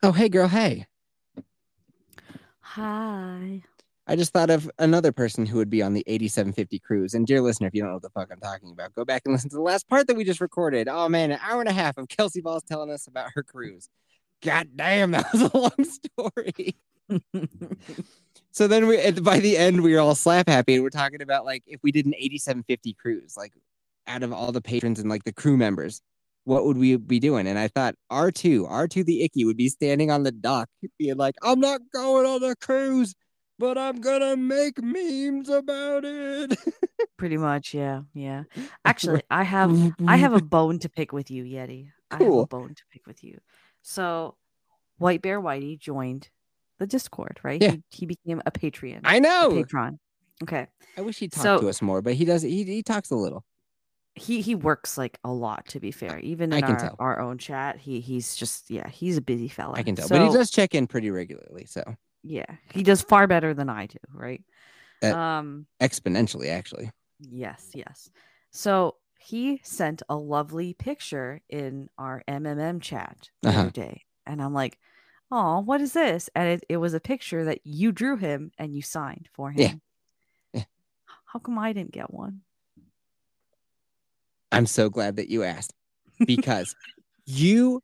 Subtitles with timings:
[0.00, 0.46] Oh, hey, girl.
[0.46, 0.86] Hey.
[2.60, 3.62] Hi.
[4.06, 7.14] I just thought of another person who would be on the 8750 cruise.
[7.14, 9.22] And dear listener, if you don't know what the fuck I'm talking about, go back
[9.24, 10.86] and listen to the last part that we just recorded.
[10.88, 13.88] Oh man, an hour and a half of Kelsey Balls telling us about her cruise.
[14.40, 16.76] God damn, that was a long story.
[18.52, 21.44] so then we by the end we were all slap happy and we're talking about
[21.44, 23.52] like if we did an 8750 cruise, like
[24.06, 26.02] out of all the patrons and like the crew members,
[26.48, 27.46] what would we be doing?
[27.46, 31.34] And I thought R2, R2 the Icky would be standing on the dock being like,
[31.42, 33.14] I'm not going on the cruise,
[33.58, 36.58] but I'm gonna make memes about it.
[37.18, 38.44] Pretty much, yeah, yeah.
[38.84, 41.88] Actually, I have I have a bone to pick with you, Yeti.
[42.10, 42.46] I have a Cool.
[42.46, 43.38] bone to pick with you.
[43.82, 44.36] So,
[44.96, 46.30] White Bear Whitey joined
[46.78, 47.60] the Discord, right?
[47.60, 47.72] Yeah.
[47.72, 49.00] He, he became a Patreon.
[49.04, 49.50] I know.
[49.50, 49.98] patron.
[50.42, 50.66] Okay.
[50.96, 53.16] I wish he'd talk So- to us more, but he does he he talks a
[53.16, 53.44] little.
[54.18, 55.66] He he works like a lot.
[55.68, 56.96] To be fair, even I in can our, tell.
[56.98, 59.74] our own chat, he he's just yeah, he's a busy fella.
[59.76, 60.08] I can tell.
[60.08, 61.82] but he does check in pretty regularly, so
[62.22, 64.42] Yeah, he does far better than I do, right?
[65.02, 65.66] Uh, um.
[65.80, 66.90] exponentially actually.
[67.20, 68.10] Yes, yes.
[68.50, 73.60] So he sent a lovely picture in our MMM chat the Uh-huh.
[73.62, 74.04] other day.
[74.26, 74.78] And I'm like,
[75.30, 76.30] oh, what is this?
[76.34, 79.60] And it, it was a picture that you drew him and you signed for him.
[79.60, 79.74] Yeah.
[80.60, 80.64] Yeah.
[81.26, 82.42] How come I didn't get one?
[84.52, 85.74] I'm so glad that you asked
[86.26, 86.74] because
[87.26, 87.82] you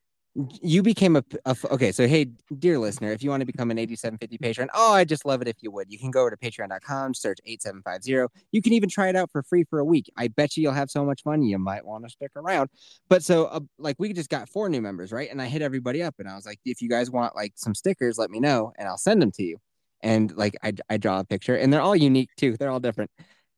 [0.61, 1.93] you became a, a okay.
[1.93, 2.27] So hey,
[2.59, 5.49] dear listener, if you want to become an 8750 patron, oh, I just love it
[5.49, 5.93] if you would.
[5.93, 8.35] You can go over to patreon.com, search 8750.
[8.51, 10.11] You can even try it out for free for a week.
[10.17, 11.43] I bet you you'll have so much fun.
[11.43, 12.69] You might want to stick around.
[13.09, 15.31] But so uh, like we just got four new members, right?
[15.31, 17.75] And I hit everybody up and I was like, if you guys want like some
[17.75, 19.59] stickers, let me know and I'll send them to you.
[20.03, 22.57] And like I I draw a picture and they're all unique too.
[22.57, 23.11] They're all different.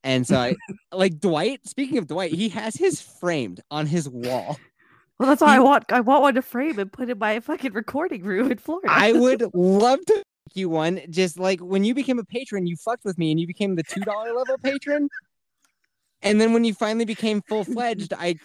[0.05, 0.57] And so I
[0.93, 4.59] like Dwight, speaking of Dwight, he has his framed on his wall.
[5.19, 7.73] Well, that's why I want I want one to frame and put in my fucking
[7.73, 8.89] recording room in Florida.
[8.91, 11.01] I would love to make you one.
[11.09, 13.83] Just like when you became a patron, you fucked with me and you became the
[13.83, 15.09] two dollar level patron.
[16.23, 18.37] And then when you finally became full fledged, I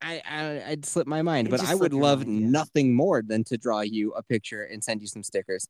[0.00, 3.44] I, I I'd slip my mind, It but I would love mind, nothing more than
[3.44, 5.66] to draw you a picture and send you some stickers.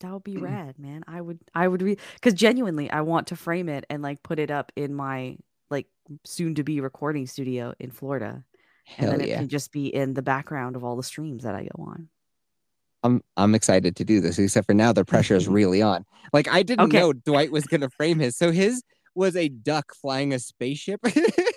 [0.00, 1.04] That would be rad, man.
[1.06, 4.38] I would I would re because genuinely I want to frame it and like put
[4.38, 5.38] it up in my
[5.70, 5.88] like
[6.24, 8.44] soon to be recording studio in Florida.
[8.98, 9.38] And Hell then it yeah.
[9.38, 12.08] can just be in the background of all the streams that I go on.
[13.02, 16.04] I'm I'm excited to do this, except for now the pressure is really on.
[16.32, 16.98] Like I didn't Okay.
[16.98, 18.36] know Dwight was gonna frame his.
[18.36, 18.82] So his
[19.14, 21.00] was a duck flying a spaceship.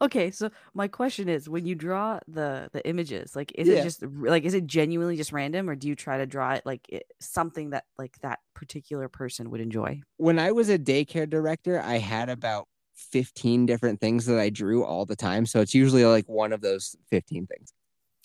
[0.00, 3.76] Okay, so my question is when you draw the the images, like is Yeah.
[3.76, 6.62] it just like is it genuinely just random or do you try to draw it
[6.64, 10.00] like it, something that like that particular person would enjoy?
[10.16, 14.84] when I was a daycare director, I had about 15 different things that I drew
[14.84, 15.44] all the time.
[15.46, 17.72] So it's usually like one of those 15 things.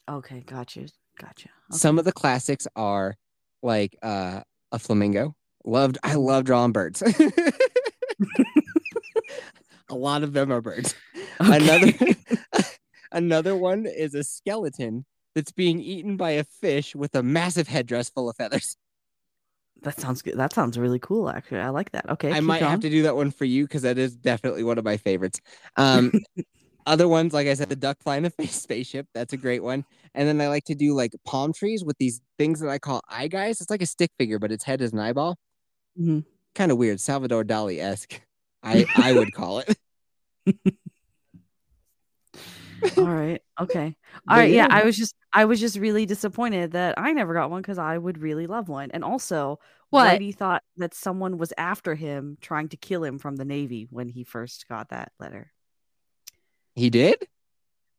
[0.07, 0.87] Okay, gotcha.
[1.19, 1.49] Gotcha.
[1.71, 3.15] Some of the classics are
[3.61, 4.41] like uh,
[4.71, 5.35] a flamingo.
[5.65, 7.03] Loved, I love drawing birds.
[9.89, 10.95] a lot of them are birds.
[11.39, 11.91] Another
[13.11, 15.05] another one is a skeleton
[15.35, 18.75] that's being eaten by a fish with a massive headdress full of feathers.
[19.83, 20.35] that sounds good.
[20.37, 21.59] That sounds really cool actually.
[21.61, 22.09] I like that.
[22.09, 22.31] Okay.
[22.31, 24.83] I might have to do that one for you because that is definitely one of
[24.83, 25.39] my favorites.
[25.77, 26.11] Um,
[26.85, 29.07] other ones, like I said, the duck flying a face spaceship.
[29.13, 29.85] That's a great one.
[30.13, 33.01] And then I like to do like palm trees with these things that I call
[33.07, 33.61] eye guys.
[33.61, 35.37] It's like a stick figure, but its head is an eyeball.
[35.97, 36.25] Mhm.
[36.55, 38.21] Kind of weird, Salvador Dali esque.
[38.63, 39.77] I I would call it.
[42.97, 43.41] All right.
[43.59, 43.95] Okay.
[44.27, 44.51] All right.
[44.51, 44.67] Yeah.
[44.69, 44.75] yeah.
[44.75, 47.97] I was just I was just really disappointed that I never got one because I
[47.97, 48.89] would really love one.
[48.91, 49.59] And also,
[49.89, 50.19] What?
[50.19, 54.09] Whitey thought that someone was after him trying to kill him from the Navy when
[54.09, 55.51] he first got that letter.
[56.75, 57.27] He did.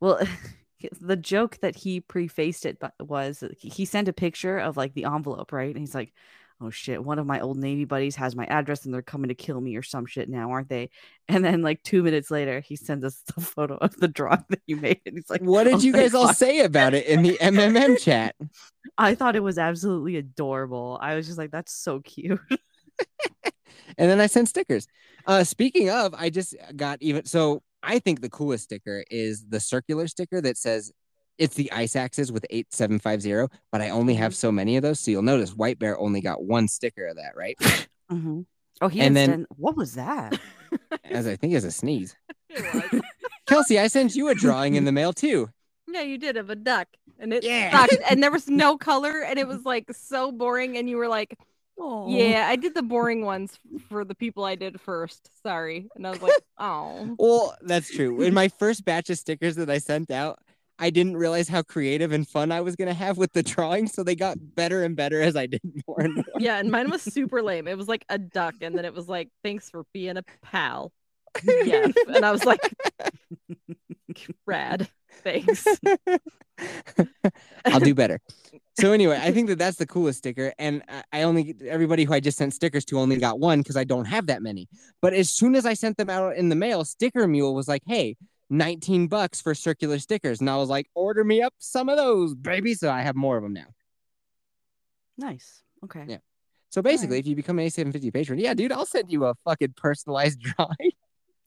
[0.00, 0.20] Well,
[1.00, 4.76] the joke that he prefaced it bu- was that he- he sent a picture of
[4.76, 5.70] like the envelope, right?
[5.74, 6.12] And he's like,
[6.60, 9.34] "Oh shit, one of my old Navy buddies has my address and they're coming to
[9.34, 10.90] kill me or some shit now, aren't they?"
[11.28, 14.62] And then like two minutes later, he sends us the photo of the drawing that
[14.66, 17.22] you made, and he's like, What did "Oh, you guys all say about it in
[17.22, 18.34] the MMM chat?
[18.98, 20.98] I thought it was absolutely adorable.
[21.00, 22.40] I was just like, "That's so cute."
[23.98, 24.86] and then I sent stickers.
[25.26, 29.60] Uh, speaking of, I just got even so I think the coolest sticker is the
[29.60, 30.92] circular sticker that says
[31.40, 35.00] it's the ice axes with 8750, but I only have so many of those.
[35.00, 37.56] So you'll notice White Bear only got one sticker of that, right?
[38.12, 38.44] Mhm.
[38.82, 40.38] Oh, he And then- send- what was that?
[41.04, 42.16] As I think as a sneeze.
[43.46, 45.48] Kelsey, I sent you a drawing in the mail too.
[45.88, 46.88] yeah, you did of a duck,
[47.18, 47.70] and it Yeah.
[47.70, 51.08] sucked, and there was no color, and it was like so boring, and you were
[51.08, 51.36] like,
[51.82, 53.58] Oh, "Yeah, I did the boring ones
[53.88, 55.30] for the people I did first.
[55.42, 58.20] Sorry," and I was like, "Oh." Well, that's true.
[58.20, 60.40] In my first batch of stickers that I sent out,
[60.80, 64.02] I didn't realize how creative and fun I was gonna have with the drawing, so
[64.02, 66.24] they got better and better as I did more and more.
[66.38, 67.68] Yeah, and mine was super lame.
[67.68, 70.90] It was like a duck, and then it was like, "Thanks for being a pal."
[71.44, 72.60] Yeah, and I was like,
[74.46, 74.88] "Rad,
[75.22, 75.66] thanks."
[77.66, 78.20] I'll do better.
[78.80, 82.12] So anyway, I think that that's the coolest sticker, and I- I only everybody who
[82.14, 84.68] I just sent stickers to only got one because I don't have that many.
[85.02, 87.82] But as soon as I sent them out in the mail, Sticker Mule was like,
[87.86, 88.16] "Hey,
[88.50, 92.34] 19 bucks for circular stickers," and I was like, "Order me up some of those,
[92.34, 93.66] baby!" So I have more of them now.
[95.16, 95.62] nice.
[95.84, 96.04] Okay.
[96.08, 96.18] Yeah.
[96.70, 99.74] So basically, if you become an 8750 patron, yeah, dude, I'll send you a fucking
[99.76, 100.90] personalized drawing.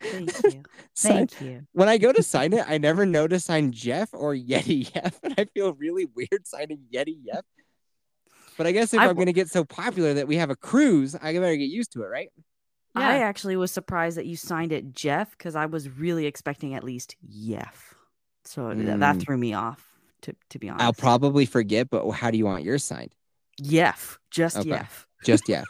[0.01, 0.63] Thank you.
[0.95, 1.61] Sign- Thank you.
[1.71, 5.19] when I go to sign it, I never know to sign Jeff or Yeti Yef,
[5.23, 7.45] and I feel really weird signing Yeti Yef.
[8.57, 10.55] But I guess if I I'm going to get so popular that we have a
[10.55, 12.29] cruise, I better get used to it, right?
[12.95, 16.83] I actually was surprised that you signed it Jeff because I was really expecting at
[16.83, 17.95] least Yef.
[18.45, 19.21] So th- that Mm.
[19.21, 19.89] threw me off.
[20.23, 23.13] To to be honest, I'll probably forget, but how do you want yours signed?
[23.57, 24.69] Yef, just Okay.
[24.69, 25.05] Yef.
[25.25, 25.65] Just Yef.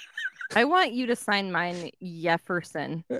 [0.54, 3.04] I want you to sign mine, Jefferson.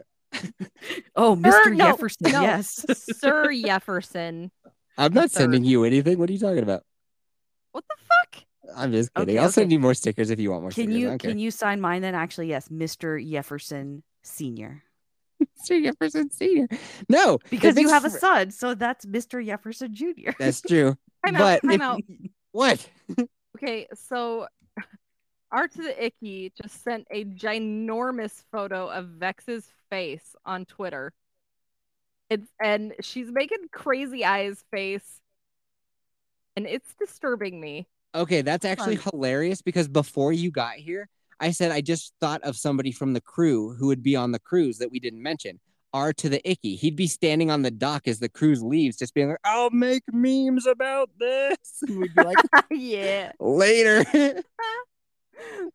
[1.16, 1.76] Oh, Sir, Mr.
[1.76, 2.84] no, Jefferson, no, yes.
[3.18, 4.50] Sir Jefferson.
[4.98, 5.40] I'm not Third.
[5.40, 6.18] sending you anything.
[6.18, 6.82] What are you talking about?
[7.72, 8.44] What the fuck?
[8.74, 9.36] I'm just kidding.
[9.36, 10.94] Okay, I'll send you more stickers if you want more Can stickers.
[10.94, 12.14] I you don't can you sign mine then?
[12.14, 13.22] Actually, yes, Mr.
[13.30, 14.82] Jefferson Senior,
[15.42, 15.82] Mr.
[15.82, 16.68] Jefferson Senior.
[17.08, 19.44] No, because you it's have a son, so that's Mr.
[19.44, 20.34] Jefferson Junior.
[20.38, 20.96] That's true.
[21.24, 21.68] Time but out.
[21.68, 22.00] Time if- out.
[22.52, 22.88] What?
[23.56, 24.46] Okay, so
[25.50, 31.14] Art to the Icky just sent a ginormous photo of Vex's face on Twitter.
[32.28, 35.20] It's and she's making crazy eyes face.
[36.54, 37.86] And it's disturbing me.
[38.16, 41.08] Okay, that's actually hilarious because before you got here,
[41.38, 44.38] I said I just thought of somebody from the crew who would be on the
[44.38, 45.60] cruise that we didn't mention.
[45.92, 46.76] R to the icky.
[46.76, 50.02] He'd be standing on the dock as the cruise leaves, just being like, I'll make
[50.12, 51.56] memes about this.
[51.86, 52.36] And we'd be like,
[52.70, 53.32] yeah.
[53.38, 54.04] later.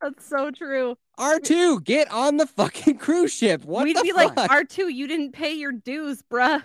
[0.01, 0.95] That's so true.
[1.19, 3.63] R2, get on the fucking cruise ship.
[3.63, 4.35] What We'd be fuck?
[4.35, 6.63] like, R2, you didn't pay your dues, bruh.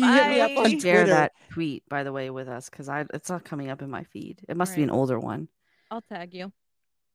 [0.00, 1.06] He hit me up on Share Twitter.
[1.06, 4.04] that tweet, by the way, with us because I it's not coming up in my
[4.04, 4.40] feed.
[4.48, 4.96] It must be an Right.
[4.96, 5.48] older one.
[5.90, 6.52] I'll tag you.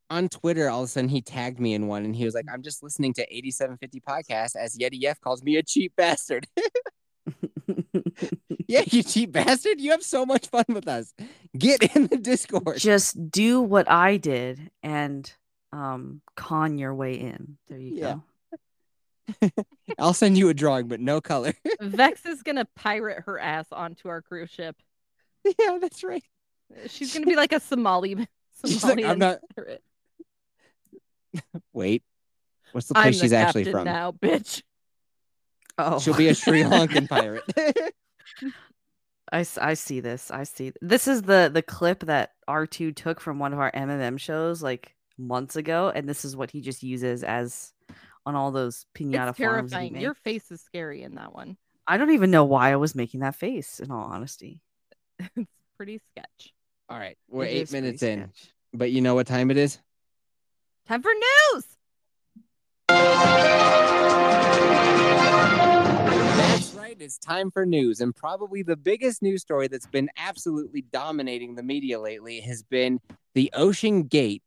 [0.10, 2.46] On Twitter, all of a sudden he tagged me in one and he was like,
[2.52, 6.48] I'm just listening to 8750 podcast as Yeti F calls me a cheap bastard.
[8.68, 9.80] Yeah, you cheap bastard.
[9.80, 11.14] You have so much fun with us.
[11.58, 12.78] Get in the Discord.
[12.78, 15.32] Just do what I did and
[15.72, 17.58] um con your way in.
[17.68, 18.14] There you Yeah.
[18.16, 18.24] go.
[20.00, 21.54] I'll send you a drawing, but no color.
[21.82, 24.76] Vex is gonna pirate her ass onto our cruise ship.
[25.60, 26.24] yeah, that's right.
[26.88, 28.28] She's gonna be like a Somali
[28.66, 29.40] She's like, I'm not.
[29.56, 29.84] pirate.
[31.74, 32.04] Wait.
[32.72, 33.86] What's the I'm place the she's actually from?
[33.86, 34.64] now, bitch.
[35.78, 37.44] Oh, She'll be a Sri Lankan pirate.
[39.32, 40.30] I, I see this.
[40.30, 40.72] I see.
[40.82, 44.96] This is the the clip that R2 took from one of our MMM shows like
[45.18, 47.73] months ago, and this is what he just uses as
[48.26, 49.72] on all those pinata It's farms.
[49.72, 49.98] terrifying.
[50.00, 51.58] Your face is scary in that one.
[51.88, 53.80] I don't even know why I was making that face.
[53.80, 54.62] In all honesty,
[55.20, 56.54] it's pretty sketch.
[56.90, 58.52] All right, we're It eight minutes in, sketch.
[58.74, 59.80] but you know what time it is?
[60.88, 61.66] Time for news.
[66.38, 66.96] That's right.
[67.00, 68.00] It's time for news.
[68.02, 73.00] And probably the biggest news story that's been absolutely dominating the media lately has been
[73.34, 74.44] the Ocean Gate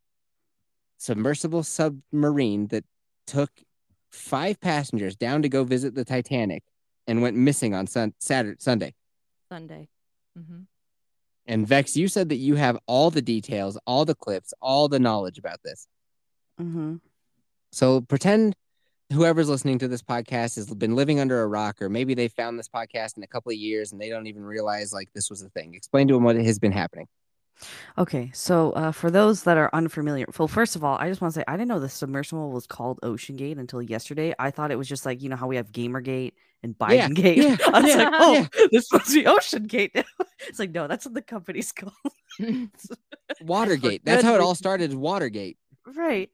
[0.98, 2.84] submersible submarine that
[3.26, 3.50] took
[4.16, 6.62] five passengers down to go visit the Titanic
[7.06, 8.94] and went missing on sun- Saturday, Sunday.
[9.50, 9.88] Sunday.
[10.38, 10.62] Mm-hmm.
[11.46, 14.98] And Vex, you said that you have all the details, all the clips, all the
[14.98, 15.86] knowledge about this.
[16.60, 17.00] Mhm.
[17.70, 18.56] So pretend
[19.12, 22.58] whoever's listening to this podcast has been living under a rock, or maybe they found
[22.58, 25.42] this podcast in a couple of years and they don't even realize like this was
[25.42, 25.74] a thing.
[25.74, 27.06] Explain to them what has been happening.
[27.98, 31.32] Okay, so uh, for those that are unfamiliar, well, first of all, I just want
[31.34, 34.34] to say I didn't know the submersible was called Ocean Gate until yesterday.
[34.38, 36.32] I thought it was just like you know how we have Gamergate
[36.62, 37.38] and Yeah, Biden Gate.
[37.38, 38.66] yeah, I was yeah, like, oh, yeah.
[38.72, 39.92] this must be Ocean Gate.
[40.48, 41.92] it's like no, that's what the company's called.
[43.40, 44.04] Watergate.
[44.04, 44.54] That's how it all reason.
[44.54, 44.94] started.
[44.94, 45.58] Watergate.
[45.96, 46.30] right.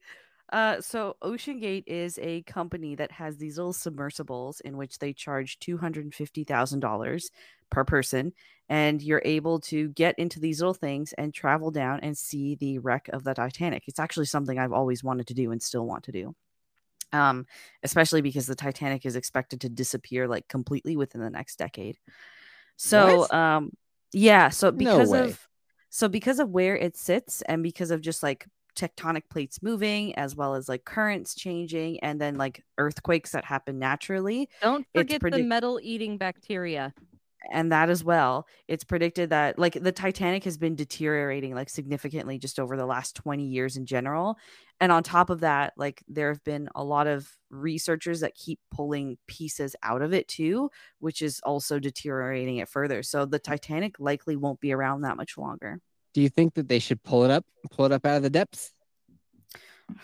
[0.51, 5.57] Uh, so OceanGate is a company that has these little submersibles in which they charge
[5.59, 7.31] two hundred and fifty thousand dollars
[7.71, 8.33] per person,
[8.69, 12.77] and you're able to get into these little things and travel down and see the
[12.79, 13.83] wreck of the Titanic.
[13.87, 16.35] It's actually something I've always wanted to do and still want to do.
[17.13, 17.45] Um,
[17.83, 21.97] especially because the Titanic is expected to disappear like completely within the next decade.
[22.75, 23.71] So, um,
[24.11, 24.49] yeah.
[24.49, 25.29] So because way.
[25.29, 25.47] of
[25.89, 30.35] so because of where it sits and because of just like tectonic plates moving as
[30.35, 35.21] well as like currents changing and then like earthquakes that happen naturally Don't It's forget
[35.29, 36.93] the metal eating bacteria.
[37.51, 38.47] and that as well.
[38.69, 43.15] It's predicted that like the titanic has been deteriorating like significantly just over the last
[43.17, 44.37] 20 years in general
[44.79, 48.59] and on top of that like there have been a lot of researchers that keep
[48.71, 53.03] pulling pieces out of it too which is also deteriorating it further.
[53.03, 55.81] So the titanic likely won't be around that much longer
[56.13, 58.29] Do you think that they should pull it up, pull it up out of the
[58.29, 58.73] depths?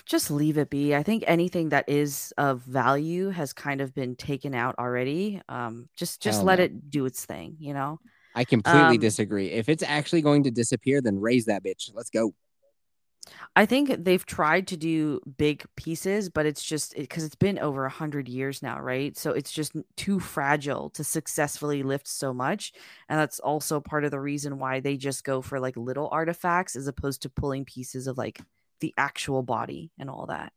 [0.06, 0.96] just leave it be.
[0.96, 5.42] I think anything that is of value has kind of been taken out already.
[5.48, 8.00] Um, just just Hell let it do its thing, you know.
[8.36, 9.52] I completely Um, disagree.
[9.52, 11.90] If it's actually going to disappear, then raise that bitch.
[11.94, 12.34] Let's go.
[13.56, 17.86] I think they've tried to do big pieces, but it's just because it's been over
[17.86, 19.16] a hundred years now, right?
[19.18, 22.74] So it's just too fragile to successfully lift so much,
[23.08, 26.76] and that's also part of the reason why they just go for like little artifacts
[26.76, 28.40] as opposed to pulling pieces of like
[28.80, 30.54] the actual body and all that.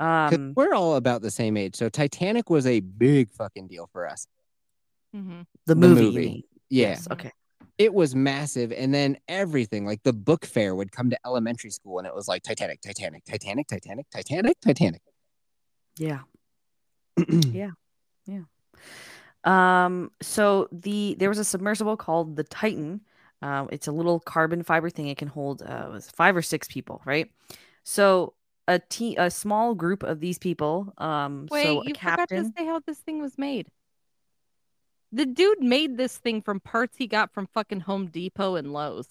[0.00, 1.74] Um, we're all about the same age.
[1.74, 4.26] So Titanic was a big fucking deal for us.
[5.12, 6.26] hmm the the movie, you movie.
[6.28, 6.42] mean?
[6.70, 6.88] Yeah.
[6.88, 7.32] Yes, okay.
[7.78, 8.72] It was massive.
[8.72, 12.26] And then everything, like the book fair would come to elementary school and it was
[12.26, 15.02] like Titanic, Titanic, Titanic, Titanic, Titanic, Titanic.
[15.96, 16.20] Yeah.
[17.52, 17.70] Yeah.
[18.26, 18.42] Yeah.
[19.44, 23.00] Um, so the there was a submersible called the Titan.
[23.40, 25.08] Um, it's a little carbon fiber thing.
[25.08, 27.30] It can hold uh, was five or six people, right?
[27.84, 28.34] So
[28.66, 30.92] a te- a small group of these people.
[30.98, 33.68] Um, Wait, so a you forgot to say how this thing was made.
[35.12, 39.08] The dude made this thing from parts he got from fucking Home Depot and Lowe's.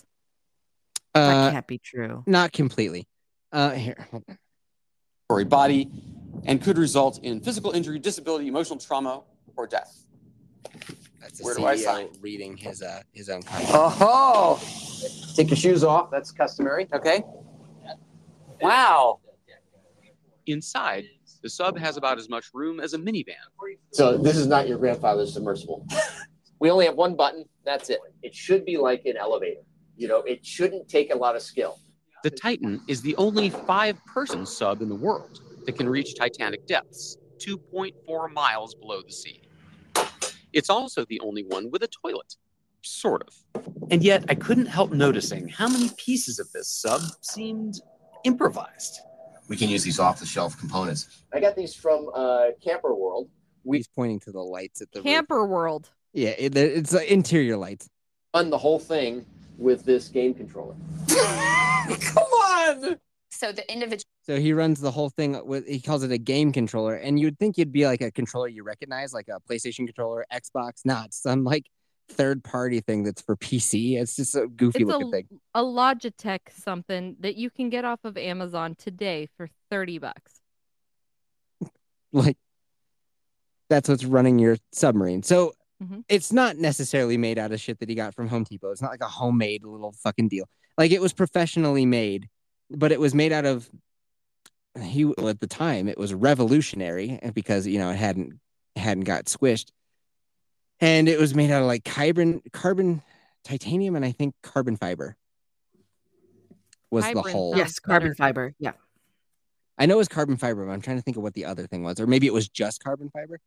[1.14, 2.24] That Uh, can't be true.
[2.28, 3.08] not completely.
[3.52, 4.08] Uh, here,
[5.30, 5.90] or a body
[6.46, 9.24] and could result in physical injury, disability, emotional trauma,
[9.56, 10.06] or death.
[11.22, 12.10] That's a Where do I sign?
[12.22, 13.70] reading his uh his own comment.
[13.74, 14.62] Oh,
[15.36, 16.12] take your shoes off.
[16.12, 16.88] That's customary.
[16.94, 17.24] Okay.
[18.62, 19.20] Wow.
[20.46, 21.06] Inside,
[21.48, 23.36] the sub has about as much room as a minivan.
[23.94, 25.88] So this is not your grandfather's submersible.
[26.60, 27.46] We only have one button.
[27.66, 28.00] That's it.
[28.24, 29.62] It should be like an elevator.
[29.96, 31.78] You know, it shouldn't take a lot of skill.
[32.24, 36.66] The Titan is the only five person sub in the world that can reach Titanic
[36.66, 39.44] depths, 2.4 miles below the sea.
[40.52, 42.38] It's also the only one with a toilet,
[42.82, 43.64] sort of.
[43.92, 47.82] And yet, I couldn't help noticing how many pieces of this sub seemed
[48.24, 49.00] improvised.
[49.48, 51.24] We can use these off-the-shelf components.
[51.34, 53.30] I got these from uh, Camping World.
[53.64, 55.06] We He's pointing to the lights at the roof.
[55.06, 55.90] Camping World.
[56.14, 57.88] Yeah, it, it's uh, interior lights.
[58.34, 59.26] run the whole thing
[59.58, 60.76] with this game controller.
[61.10, 62.98] Come on.
[63.30, 66.52] So the individual So he runs the whole thing with he calls it a game
[66.52, 70.26] controller, and you'd think it'd be like a controller you recognize, like a PlayStation controller,
[70.34, 70.82] Xbox.
[70.86, 71.68] Not some like
[72.10, 74.00] third party thing that's for PC.
[74.00, 75.40] It's just a goofy It's a, looking thing.
[75.54, 80.42] a Logitech something that you can get off of Amazon today for 30 bucks.
[82.14, 82.38] Like
[83.70, 85.24] that's what's running your submarine.
[85.24, 86.06] So Mhm.
[86.10, 88.72] it's not necessarily made out of shit that he got from Home Depot.
[88.72, 90.46] It's not like a homemade little fucking deal.
[90.78, 92.30] Like it was professionally made,
[92.72, 93.70] but it was made out of
[94.82, 98.40] he well, at the time it was revolutionary because you know it hadn't
[98.76, 99.72] hadn't got squished.
[100.80, 103.02] And it was made out of like carbon carbon
[103.44, 105.16] titanium and I think carbon fiber
[106.92, 107.58] was the Fibrin whole.
[107.58, 108.54] Yes, carbon fiber.
[108.60, 108.74] Yeah.
[109.78, 111.68] I know it was carbon fiber, but I'm trying to think of what the other
[111.68, 113.40] thing was, or maybe it was just carbon fiber.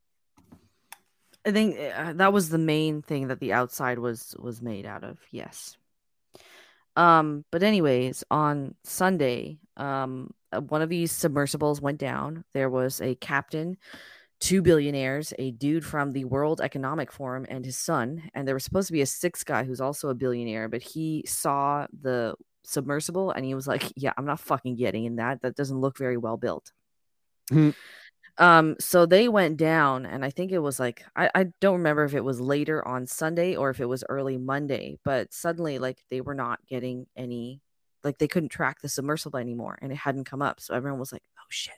[1.45, 5.05] I think uh, that was the main thing that the outside was was made out
[5.05, 5.19] of.
[5.31, 5.77] Yes.
[6.97, 12.45] Um, but anyways, on Sunday, um, uh, one of these submersibles went down.
[12.53, 13.79] There was a captain,
[14.41, 18.31] two billionaires, a dude from the World Economic Forum, and his son.
[18.35, 21.25] And there was supposed to be a sixth guy who's also a billionaire, but he
[21.27, 25.43] saw the submersible and he was like, "Yeah, I'm not fucking getting in that.
[25.43, 26.73] That doesn't look very well built."
[27.51, 27.71] Hmm.
[28.39, 32.05] Um, so they went down, and I think it was like I, I don't remember
[32.05, 36.03] if it was later on Sunday or if it was early Monday, but suddenly like
[36.11, 37.61] they were not getting any
[38.03, 40.61] like they couldn't track the submersible anymore and it hadn't come up.
[40.61, 41.75] So everyone was like, oh shit.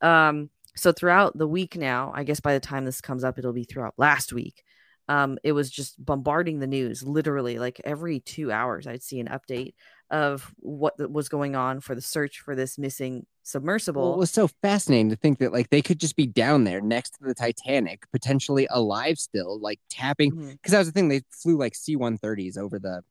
[0.00, 3.52] Um, so throughout the week now, I guess by the time this comes up, it'll
[3.52, 4.62] be throughout last week.
[5.06, 9.28] Um, it was just bombarding the news literally like every two hours, I'd see an
[9.28, 9.74] update
[10.10, 14.14] of what was going on for the search for this missing Well, submersible.
[14.14, 17.10] it was so fascinating to think that like they could just be down there next
[17.18, 20.30] to the Titanic, potentially alive still, like tapping.
[20.30, 23.02] Because that was the thing, they flew like C-130s over the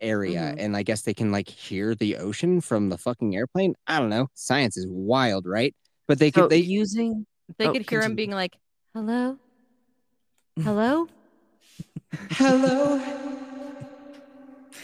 [0.00, 0.60] area, Mhm.
[0.64, 3.74] and I guess they can like hear the ocean from the fucking airplane.
[3.86, 4.28] I don't know.
[4.34, 5.74] Science is wild, right?
[6.10, 7.24] But they could So they using
[7.56, 8.56] They Oh, could hear him being like,
[8.94, 9.38] "Hello,
[10.60, 11.06] hello,
[12.32, 12.98] hello.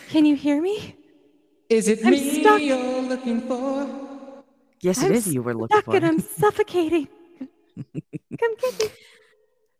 [0.08, 0.94] can you hear me?
[1.68, 2.62] Is it I'm me stuck.
[2.62, 3.88] you're looking for?
[4.82, 5.96] yes, I'm it is you were looking Stuck for.
[5.96, 7.08] and I'm suffocating.
[8.38, 8.88] Come get me."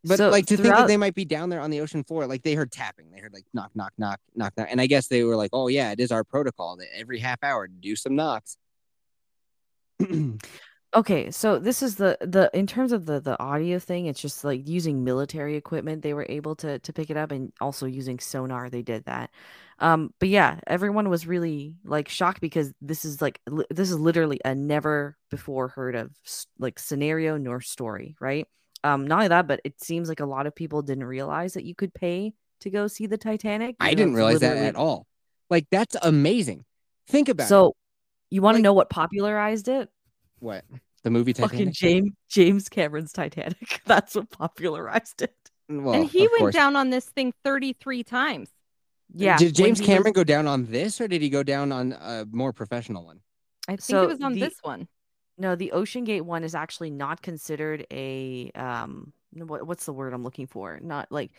[0.03, 2.26] But So like to think that they might be down there on the ocean floor,
[2.26, 5.07] like they heard tapping, they heard like knock, knock, knock, knock, knock, and I guess
[5.07, 8.17] they were like, "Oh yeah, it is our protocol that every half hour do some
[8.17, 8.57] knocks."
[10.95, 14.45] Okay, so this is the the in terms of the the audio thing, it's just
[14.45, 18.19] like using military equipment they were able to to pick it up and also using
[18.19, 19.31] sonar they did that.
[19.78, 23.99] Um but yeah, everyone was really like shocked because this is like li- this is
[23.99, 26.12] literally a never before heard of
[26.59, 28.47] like scenario nor story, right?
[28.85, 31.64] Um not only that, but it seems like a lot of people didn't realize that
[31.64, 33.76] you could pay to go see the Titanic.
[33.81, 35.07] I didn't realize that at all.
[35.50, 36.64] Like that's amazing.
[37.09, 37.49] Think about it.
[37.49, 37.75] So
[38.31, 39.90] you want to Like- know what popularized it?
[40.40, 40.64] What
[41.02, 41.52] the movie Titanic.
[41.52, 43.81] Fucking James James Cameron's Titanic.
[43.87, 45.35] That's what popularized it.
[45.69, 46.55] Well, and he went course.
[46.55, 48.50] down on this thing 33 times.
[49.12, 49.37] Yeah.
[49.37, 51.93] Did James he was- Cameron go down on this, or did he go down on
[51.93, 53.21] a more professional one?
[53.69, 54.88] I think So it was on the- this one.
[55.38, 59.12] No, the Ocean Gate one is actually not considered a um.
[59.33, 60.78] What, what's the word I'm looking for?
[60.83, 61.31] Not like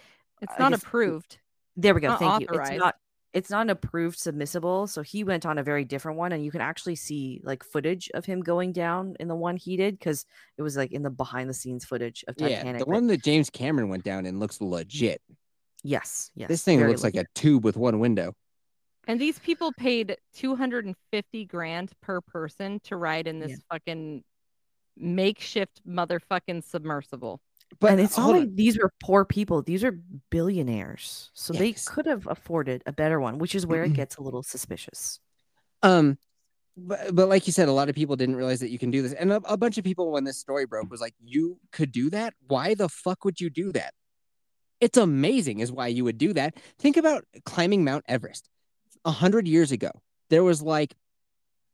[0.41, 1.39] It's I not guess- approved.
[1.75, 2.09] there we go.
[2.09, 2.47] Not Thank you.
[2.59, 2.95] It's not.
[3.33, 4.89] It's not an approved submissible.
[4.89, 8.09] So he went on a very different one, and you can actually see like footage
[8.13, 10.25] of him going down in the one he did because
[10.57, 12.79] it was like in the behind the scenes footage of Yeah, Titanic.
[12.79, 15.21] the that- one that James Cameron went down in looks legit.
[15.83, 16.47] yes, yes.
[16.47, 18.33] this thing very looks like a tube with one window.
[19.07, 23.57] And these people paid 250 grand per person to ride in this Yeah.
[23.71, 24.23] fucking
[24.97, 27.39] makeshift motherfucking submersible.
[27.79, 28.55] But and it's not hold like on.
[28.55, 33.19] these were poor people; these are billionaires, so Yeah, they could have afforded a better
[33.19, 35.19] one, which is where it gets a little suspicious.
[35.83, 36.17] Um,
[36.75, 39.01] but, but like you said, a lot of people didn't realize that you can do
[39.01, 41.91] this, and a, a bunch of people when this story broke was like, "You could
[41.91, 42.33] do that?
[42.47, 43.93] Why the fuck would you do that?"
[44.79, 46.55] It's amazing, is why you would do that.
[46.79, 48.49] Think about climbing Mount Everest.
[49.05, 49.91] A hundred years ago,
[50.29, 50.95] there was like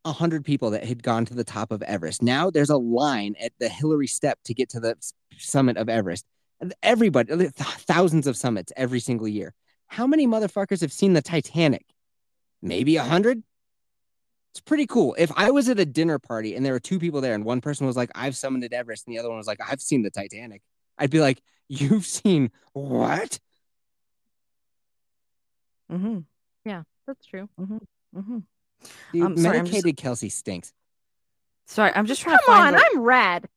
[0.05, 2.21] a hundred people that had gone to the top of Everest.
[2.21, 4.95] Now there's a line at the Hillary Step to get to the
[5.37, 6.25] summit of Everest.
[6.81, 9.53] Everybody, thousands of summits every single year.
[9.87, 11.85] How many motherfuckers have seen the Titanic?
[12.61, 13.43] Maybe a hundred.
[14.53, 15.15] It's pretty cool.
[15.17, 17.59] If I was at a dinner party and there were two people there and one
[17.59, 20.11] person was like, I've summited Everest, and the other one was like, I've seen the
[20.11, 20.61] Titanic,
[20.97, 23.39] I'd be like, You've seen what?
[25.91, 26.19] Mm-hmm.
[26.65, 27.49] Yeah, that's true.
[27.59, 28.37] Mm-hmm.
[29.11, 30.73] Dude, I'm sorry, I'm just- medicated Kelsey stinks.
[31.65, 32.75] Sorry, I'm just trying Come to on, find.
[32.75, 33.49] the- I'm rad.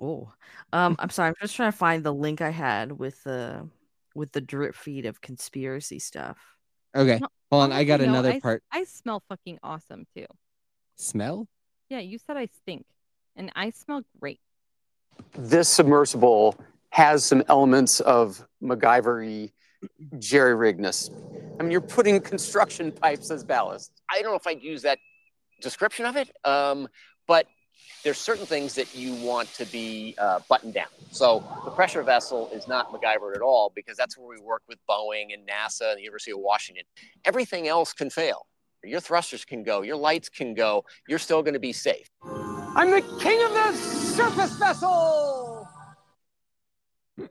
[0.00, 0.32] Oh,
[0.72, 1.28] um, I'm sorry.
[1.28, 3.68] I'm just trying to find the link I had with the
[4.14, 6.38] with the drip feed of conspiracy stuff.
[6.94, 7.18] Okay.
[7.20, 7.72] No, Hold on.
[7.72, 8.62] I'll got let know, another I, part.
[8.70, 10.26] I smell fucking awesome too.
[10.96, 11.48] Smell?
[11.88, 12.84] Yeah, you said I stink,
[13.36, 14.40] and I smell great.
[15.32, 16.56] This submersible
[16.90, 19.50] has some elements of MacGyver
[20.18, 21.10] jerry rigness.
[21.58, 23.92] I mean, you're putting construction pipes as ballast.
[24.10, 24.98] I don't know if I'd use that
[25.60, 26.88] description of it, um,
[27.26, 27.46] but
[28.04, 30.88] there's certain things that you want to be uh, buttoned down.
[31.12, 34.78] So the pressure vessel is not MacGyver at all because that's where we work with
[34.88, 36.84] Boeing and NASA and the University of Washington.
[37.24, 38.46] Everything else can fail.
[38.84, 40.84] Your thrusters can go, your lights can go.
[41.08, 42.08] You're still going to be safe.
[42.24, 45.68] I'm the king of the surface vessel.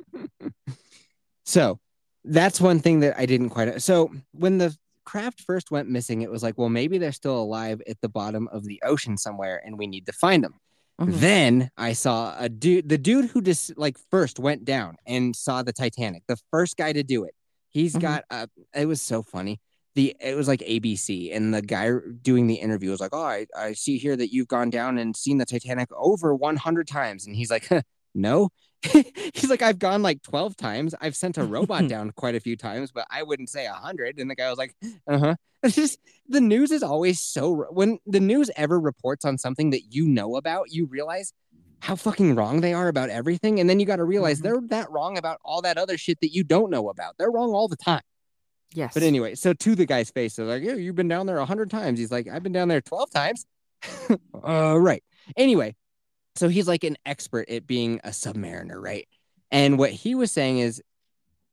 [1.44, 1.82] So
[2.23, 3.81] that's one thing that I didn't quite.
[3.81, 7.81] So when the craft first went missing, it was like, well, maybe they're still alive
[7.88, 10.55] at the bottom of the ocean somewhere, and we need to find them.
[10.99, 11.19] Mhm.
[11.19, 15.63] Then I saw a dude, the dude who just like first went down and saw
[15.63, 17.34] the Titanic, the first guy to do it.
[17.69, 18.01] He's Mhm.
[18.01, 18.47] got a.
[18.75, 19.60] It was so funny.
[19.95, 23.47] The it was like ABC, and the guy doing the interview was like, "Oh, I,
[23.57, 27.36] I see here that you've gone down and seen the Titanic over 100 times," and
[27.36, 27.67] he's like,
[28.13, 28.49] "No."
[29.34, 30.96] he's like, I've gone like 12 times.
[31.00, 34.20] I've sent a robot down quite a few times, but I wouldn't say 100.
[34.20, 34.76] And the guy was like,
[35.08, 35.36] uh huh.
[35.63, 39.94] It's just the news is always so, when the news ever reports on something that
[39.94, 41.34] you know about, you realize
[41.82, 43.60] how fucking wrong they are about everything.
[43.60, 44.44] And then you got to realize Mhm.
[44.44, 47.15] they're that wrong about all that other shit that you don't know about.
[47.20, 48.02] They're wrong all the time.
[48.74, 48.94] Yes.
[48.96, 51.70] But anyway, so to the guy's face, they're like, yeah, you've been down there 100
[51.70, 52.00] times.
[52.00, 53.46] He's like, I've been down there 12 times.
[54.44, 55.04] uh, right.
[55.38, 55.76] Anyway,
[56.41, 59.08] so he's like an expert at being a submariner, right?
[59.51, 60.82] And what he was saying is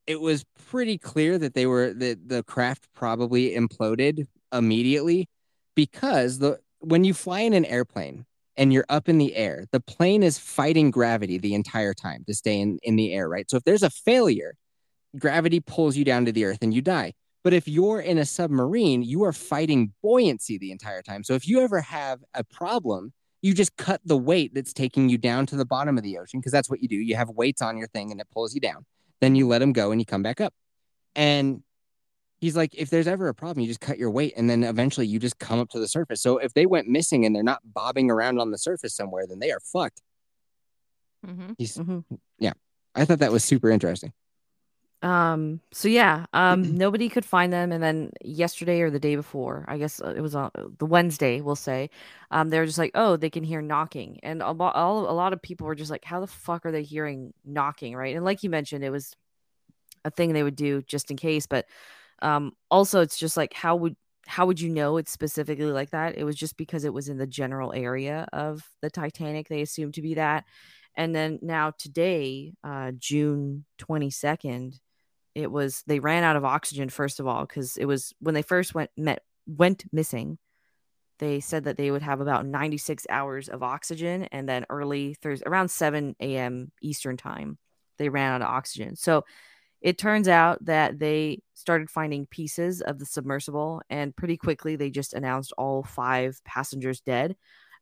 [0.07, 5.29] it was pretty clear that they were that the craft probably imploded immediately
[5.75, 8.25] because the when you fly in an airplane
[8.57, 12.33] and you're up in the air, the plane is fighting gravity the entire time to
[12.33, 13.47] stay in, in the air, right?
[13.47, 14.55] So if there's a failure,
[15.19, 17.13] gravity pulls you down to the earth and you die.
[17.43, 21.23] But if you're in a submarine, you are fighting buoyancy the entire time.
[21.23, 25.17] So if you ever have a problem, you just cut the weight that's taking you
[25.17, 26.95] down to the bottom of the ocean because that's what you do.
[26.95, 28.85] You have weights on your thing and it pulls you down.
[29.21, 30.53] Then you let them go and you come back up.
[31.15, 31.63] And
[32.39, 35.07] he's like, if there's ever a problem, you just cut your weight and then eventually
[35.07, 36.21] you just come up to the surface.
[36.21, 39.39] So if they went missing and they're not bobbing around on the surface somewhere, then
[39.39, 40.01] they are fucked.
[41.25, 41.55] Mhm.
[41.57, 42.03] He's, Mhm.
[42.39, 42.53] yeah,
[42.95, 44.13] I thought that was super interesting.
[45.01, 45.61] Um.
[45.71, 46.25] So yeah.
[46.33, 46.75] Um.
[46.77, 50.21] nobody could find them, and then yesterday or the day before, I guess uh, it
[50.21, 51.41] was on the Wednesday.
[51.41, 51.89] We'll say,
[52.31, 55.13] um, they were just like, oh, they can hear knocking, and a lot, all, a
[55.13, 58.15] lot of people were just like, how the fuck are they hearing knocking, right?
[58.15, 59.15] And like you mentioned, it was
[60.05, 61.65] a thing they would do just in case, but
[62.21, 63.95] um, also it's just like how would
[64.27, 66.17] how would you know it's specifically like that?
[66.17, 69.47] It was just because it was in the general area of the Titanic.
[69.47, 70.45] They assumed to be that.
[70.95, 74.79] And then now today, uh, June 22nd,
[75.35, 78.41] it was they ran out of oxygen first of all because it was when they
[78.41, 80.37] first went met went missing.
[81.19, 85.43] They said that they would have about 96 hours of oxygen, and then early Thursday
[85.47, 86.71] around 7 a.m.
[86.81, 87.57] Eastern time,
[87.97, 88.95] they ran out of oxygen.
[88.95, 89.25] So
[89.81, 94.89] it turns out that they started finding pieces of the submersible, and pretty quickly they
[94.89, 97.35] just announced all five passengers dead.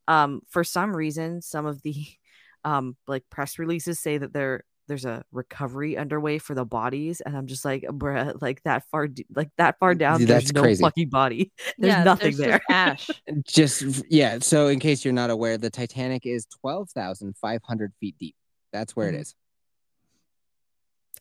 [0.07, 2.05] Um, for some reason, some of the
[2.63, 7.35] um, like press releases say that there there's a recovery underway for the bodies, and
[7.37, 10.61] I'm just like, bruh, like that far, like that far down, Dude, there's that's no
[10.61, 10.81] crazy.
[10.81, 11.51] fucking body.
[11.77, 12.59] There's yeah, nothing there's there.
[12.59, 13.09] just ash.
[13.45, 14.39] Just yeah.
[14.39, 18.35] So in case you're not aware, the Titanic is twelve thousand five hundred feet deep.
[18.73, 19.15] That's where Mhm.
[19.15, 19.35] it is.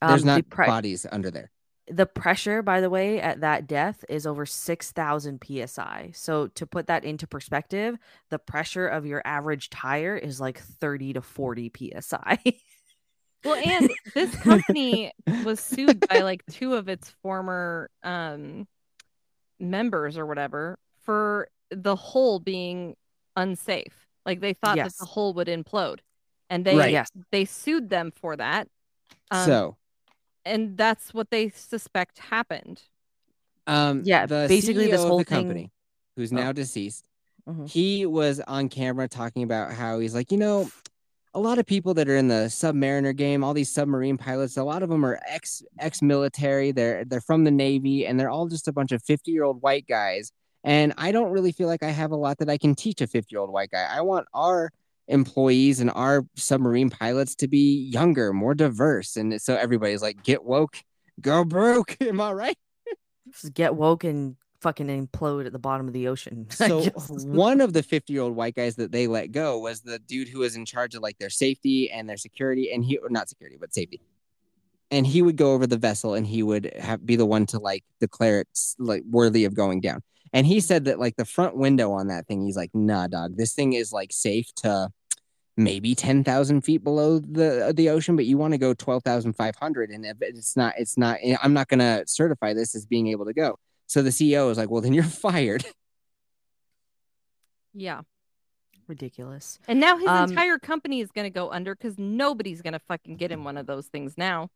[0.00, 1.50] There's Um, the not pre- bodies under there.
[1.88, 6.88] the pressure by the way at that depth is over 6000 psi so to put
[6.88, 7.96] that into perspective
[8.28, 12.38] the pressure of your average tire is like 30 to 40 psi
[13.46, 15.12] Well, and this company
[15.44, 18.66] was sued by like two of its former um
[19.58, 22.94] members or whatever for the hole being
[23.36, 24.06] unsafe.
[24.24, 24.96] Like they thought Yes.
[24.98, 26.00] that the hole would implode.
[26.50, 26.92] And they Right.
[26.92, 28.68] yes they sued them for that.
[29.30, 29.76] Um, so
[30.44, 32.82] and that's what they suspect happened.
[33.66, 35.70] um Yeah, the basically this CEO of whole the thing- company,
[36.16, 36.36] who's Oh.
[36.36, 37.08] now deceased,
[37.48, 37.68] Mhm.
[37.68, 40.68] he was on camera talking about how he's like, you know,
[41.36, 44.64] a lot of people that are in the submariner game, all these submarine pilots, a
[44.64, 46.72] lot of them are ex ex military.
[46.72, 49.60] They're they're from the Navy, and they're all just a bunch of fifty year old
[49.60, 50.32] white guys.
[50.64, 53.06] And I don't really feel like I have a lot that I can teach a
[53.06, 53.86] fifty year old white guy.
[53.88, 54.70] I want our
[55.08, 60.42] employees and our submarine pilots to be younger, more diverse, and so everybody's like, get
[60.42, 60.78] woke,
[61.20, 61.98] go broke.
[62.00, 62.58] Am I right?
[63.30, 67.72] Just get woke and fucking implode at the bottom of the ocean So one of
[67.72, 70.56] the 50 year old white guys that they let go was the dude who was
[70.56, 74.00] in charge of like their safety and their security, and he not security, but safety.
[74.90, 77.60] And he would go over the vessel and he would have be the one to
[77.60, 78.48] like declare it
[78.80, 80.02] like worthy of going down.
[80.32, 83.36] And he said that like the front window on that thing, he's like, nah, dog,
[83.36, 84.90] this thing is like safe to
[85.56, 90.16] maybe 10,000 feet below the the ocean, but you want to go 12,500 and if
[90.20, 93.32] it's not, it's not, eh, I'm not going to certify this as being able to
[93.32, 93.58] go.
[93.86, 95.64] So the CEO is like, well, then you're fired.
[97.74, 98.02] Yeah.
[98.88, 102.72] ridiculous And now his Um, entire company is going to go under because nobody's going
[102.72, 104.48] to fucking get him one of those things now.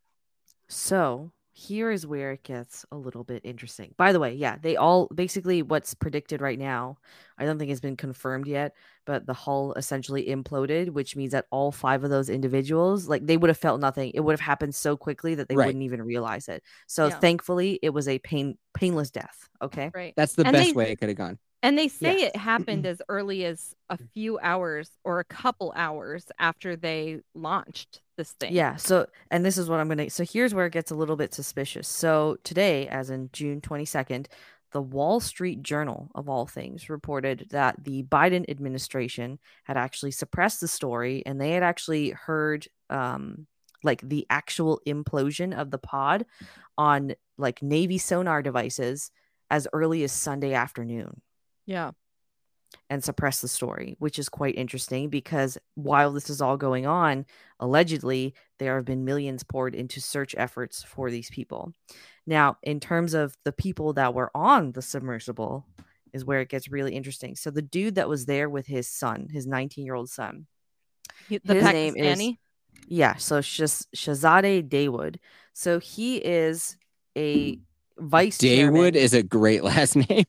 [0.68, 3.92] So here is where it gets a little bit interesting.
[3.98, 6.96] By the way, yeah, they all basically what's predicted right now.
[7.36, 11.46] I don't think it's been confirmed yet, but the hull essentially imploded, which means that
[11.50, 14.10] all five of those individuals, like they would have felt nothing.
[14.14, 15.66] It would have happened so quickly that they Right.
[15.66, 16.62] wouldn't even realize it.
[16.86, 17.18] So Yeah.
[17.18, 19.48] thankfully, it was a pain painless death.
[19.60, 19.90] Okay.
[19.94, 20.14] Right.
[20.16, 21.38] That's the And best they- way it could have gone.
[21.62, 22.26] And they say Yeah.
[22.26, 28.00] it happened as early as a few hours or a couple hours after they launched
[28.16, 28.52] this thing.
[28.54, 28.76] Yeah.
[28.76, 30.10] So, and this is what I'm going to.
[30.10, 31.88] So, here's where it gets a little bit suspicious.
[31.88, 34.26] So, today, as in June 22nd,
[34.72, 40.60] the Wall Street Journal, of all things, reported that the Biden administration had actually suppressed
[40.60, 43.46] the story and they had actually heard, um,
[43.82, 46.24] like the actual implosion of the pod
[46.78, 49.10] on like Navy sonar devices
[49.50, 51.20] as early as Sunday afternoon
[51.70, 51.92] Yeah.
[52.88, 57.26] and suppress the story, which is quite interesting because while this is all going on,
[57.58, 61.72] allegedly there have been millions poured into search efforts for these people.
[62.26, 65.66] Now, in terms of the people that were on the submersible,
[66.12, 67.36] is where it gets really interesting.
[67.36, 70.46] So the dude that was there with his son, his 19 year old son,
[71.28, 72.38] The His name is- Pakistani.
[72.88, 75.16] yeah, so Shaz- Shahzada Daywood.
[75.52, 76.76] So he is
[77.16, 77.58] a
[77.98, 78.94] vice Daywood chairman.
[78.96, 80.24] is a great last name.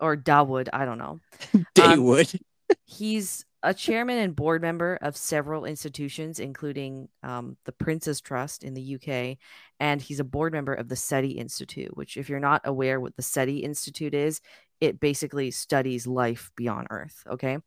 [0.00, 0.68] Or Dawood.
[0.72, 1.20] I don't know.
[1.74, 2.34] Daywood.
[2.34, 2.40] Um.
[2.84, 8.74] He's a chairman and board member of several institutions, including um, the Prince's Trust in
[8.74, 9.38] the UK,
[9.80, 11.96] and he's a board member of the SETI Institute.
[11.96, 14.40] Which, if you're not aware what the SETI Institute is,
[14.80, 17.24] it basically studies life beyond Earth.
[17.28, 17.58] Okay,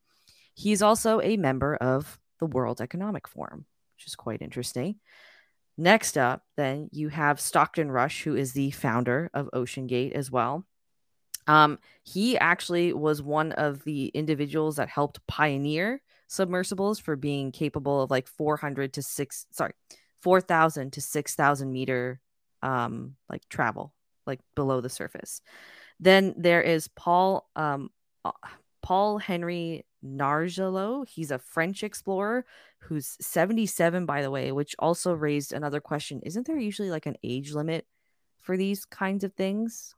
[0.54, 3.66] he's also a member of the World Economic Forum,
[3.98, 4.96] which is quite interesting.
[5.78, 10.30] Next up, then you have Stockton Rush, who is the founder of Ocean Gate as
[10.30, 10.66] well.
[11.48, 18.02] Um, he actually was one of the individuals that helped pioneer submersibles for being capable
[18.02, 19.74] of like 400 to 6 sorry
[20.22, 22.22] 4000 to 6000 meter
[22.64, 23.94] um like travel
[24.26, 25.42] like below the surface.
[26.00, 27.90] Then there is paul um
[28.24, 28.32] uh,
[28.82, 32.46] paul henri nargeolet he's a french explorer
[32.80, 36.22] who's 77 by the way which also raised another question.
[36.24, 37.86] Isn't there usually like an age limit
[38.40, 39.96] for these kinds of things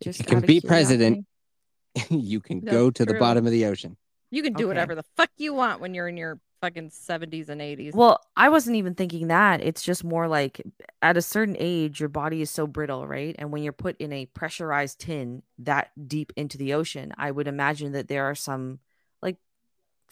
[0.00, 1.26] If you can be president,
[2.10, 3.96] you can That's go to the bottom of the ocean.
[4.30, 4.68] You can do Okay.
[4.68, 7.94] whatever the fuck you want when you're in your fucking 70s and 80s.
[7.94, 9.62] Well, I wasn't even thinking that.
[9.62, 10.60] It's just more like
[11.00, 13.34] at a certain age, your body is so brittle, right?
[13.38, 17.48] And when you're put in a pressurized tin that deep into the ocean, I would
[17.48, 18.80] imagine that there are some
[19.22, 19.36] like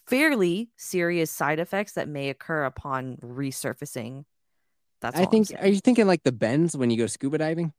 [0.07, 4.25] fairly serious side effects that may occur upon resurfacing.
[5.01, 5.61] That's I all I'm think.
[5.61, 7.73] Are you thinking like the bends when you go scuba diving?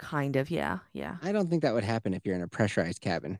[0.00, 1.16] Kind of, yeah, yeah.
[1.22, 3.38] I don't think that would happen if you're in a pressurized cabin.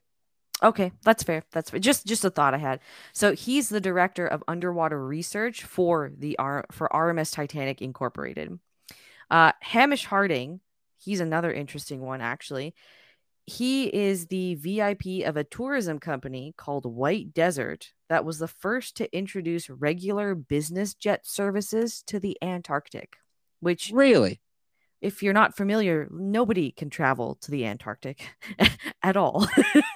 [0.63, 1.43] Okay, that's fair.
[1.53, 1.81] That's fair.
[1.81, 2.81] just just a thought I had.
[3.15, 8.59] So he's the director of underwater research for the R for RMS Titanic Incorporated.
[9.31, 10.61] Uh, Hamish Harding,
[10.99, 12.75] he's another interesting one actually.
[13.47, 18.97] He is the VIP of a tourism company called White Desert that was the first
[18.99, 23.17] to introduce regular business jet services to the Antarctic,
[23.61, 24.41] which Really?
[25.01, 28.29] If you're not familiar, nobody can travel to the Antarctic
[29.03, 29.47] at all.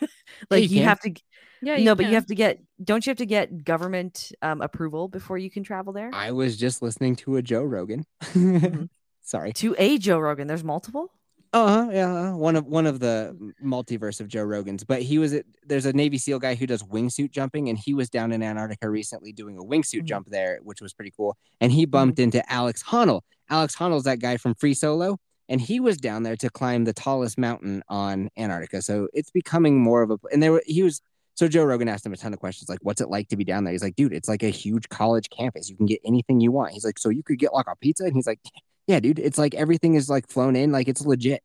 [0.50, 1.14] like you you, have to
[1.62, 5.08] yeah, no, but you have to get don't you have to get government um, approval
[5.08, 6.10] before you can travel there?
[6.12, 8.04] I was just listening to a Joe Rogan.
[8.22, 8.88] Mhm.
[9.22, 9.52] Sorry.
[9.54, 11.10] To a Joe Rogan, there's multiple.
[11.54, 14.84] Uh yeah, one of one of the multiverse of Joe Rogans.
[14.84, 17.94] But he was at, there's a Navy SEAL guy who does wingsuit jumping, and he
[17.94, 20.04] was down in Antarctica recently doing a wingsuit Mhm.
[20.06, 21.36] jump there, which was pretty cool.
[21.60, 23.20] And he bumped into Alex Honnold.
[23.50, 26.92] Alex Honnold's that guy from Free Solo, and he was down there to climb the
[26.92, 28.82] tallest mountain on Antarctica.
[28.82, 31.00] So it's becoming more of a and there were- he was
[31.36, 33.44] so Joe Rogan asked him a ton of questions like, "What's it like to be
[33.44, 35.68] down there?" He's like, "Dude, it's like a huge college campus.
[35.70, 38.04] You can get anything you want." He's like, "So you could get like a pizza?"
[38.04, 38.40] And he's like,
[38.86, 41.42] "Yeah, dude, it's like everything is like flown in, like it's legit."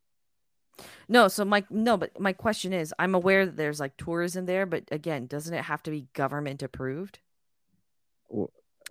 [1.08, 4.66] No, so my no, but my question is, I'm aware that there's like tourism there,
[4.66, 7.18] but again, doesn't it have to be government approved?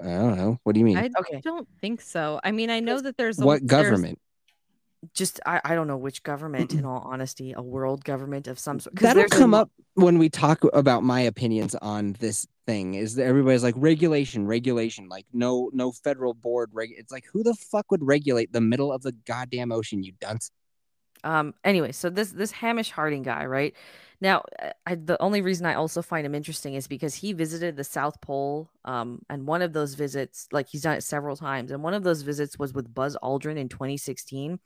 [0.01, 0.59] I don't know.
[0.63, 0.97] What do you mean?
[0.97, 2.39] I Okay, don't think so.
[2.43, 4.19] I mean, I know that there's a, what government?
[5.13, 6.73] Just I, I don't know which government.
[6.73, 10.17] In all honesty, a world government of some sort That'll there's a come up when
[10.17, 12.95] we talk about my opinions on this thing.
[12.95, 16.71] Is that everybody's like regulation, regulation, like no, no federal board.
[16.73, 20.03] Reg- it's like who the fuck would regulate the middle of the goddamn ocean?
[20.03, 20.51] You dunce.
[21.25, 23.73] um anyway so this this hamish harding guy right
[24.21, 24.41] now
[24.85, 28.21] I, the only reason i also find him interesting is because he visited the south
[28.21, 31.93] pole um and one of those visits like he's done it several times and one
[31.93, 34.59] of those visits was with buzz aldrin in 2016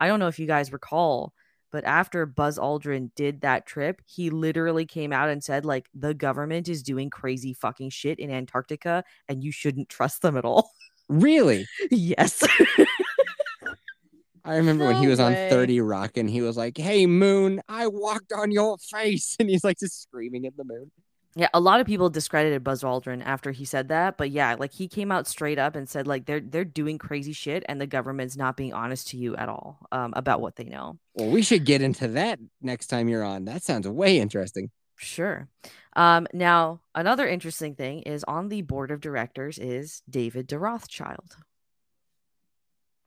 [0.00, 1.32] i don't know if you guys recall
[1.70, 6.14] but after buzz aldrin did that trip he literally came out and said like the
[6.14, 10.70] government is doing crazy fucking shit in antarctica and you shouldn't trust them at all
[11.08, 11.66] Really?
[11.90, 12.42] yes
[14.44, 17.60] I remember when he No was on 30 Rock and he was like, Hey, moon,
[17.68, 19.36] I walked on your face.
[19.38, 20.90] And he's like just screaming at the moon.
[21.36, 24.72] Yeah, a lot of people discredited Buzz Aldrin after he said that, but yeah, like
[24.72, 27.86] he came out straight up and said like they're they're doing crazy shit and the
[27.86, 30.98] government's not being honest to you at all um, about what they know.
[31.14, 33.44] Well, we should get into that next time you're on.
[33.44, 34.70] That sounds way interesting.
[34.96, 35.48] Sure.
[35.94, 41.36] Um, now another interesting thing is on the board of directors is David de Rothschild.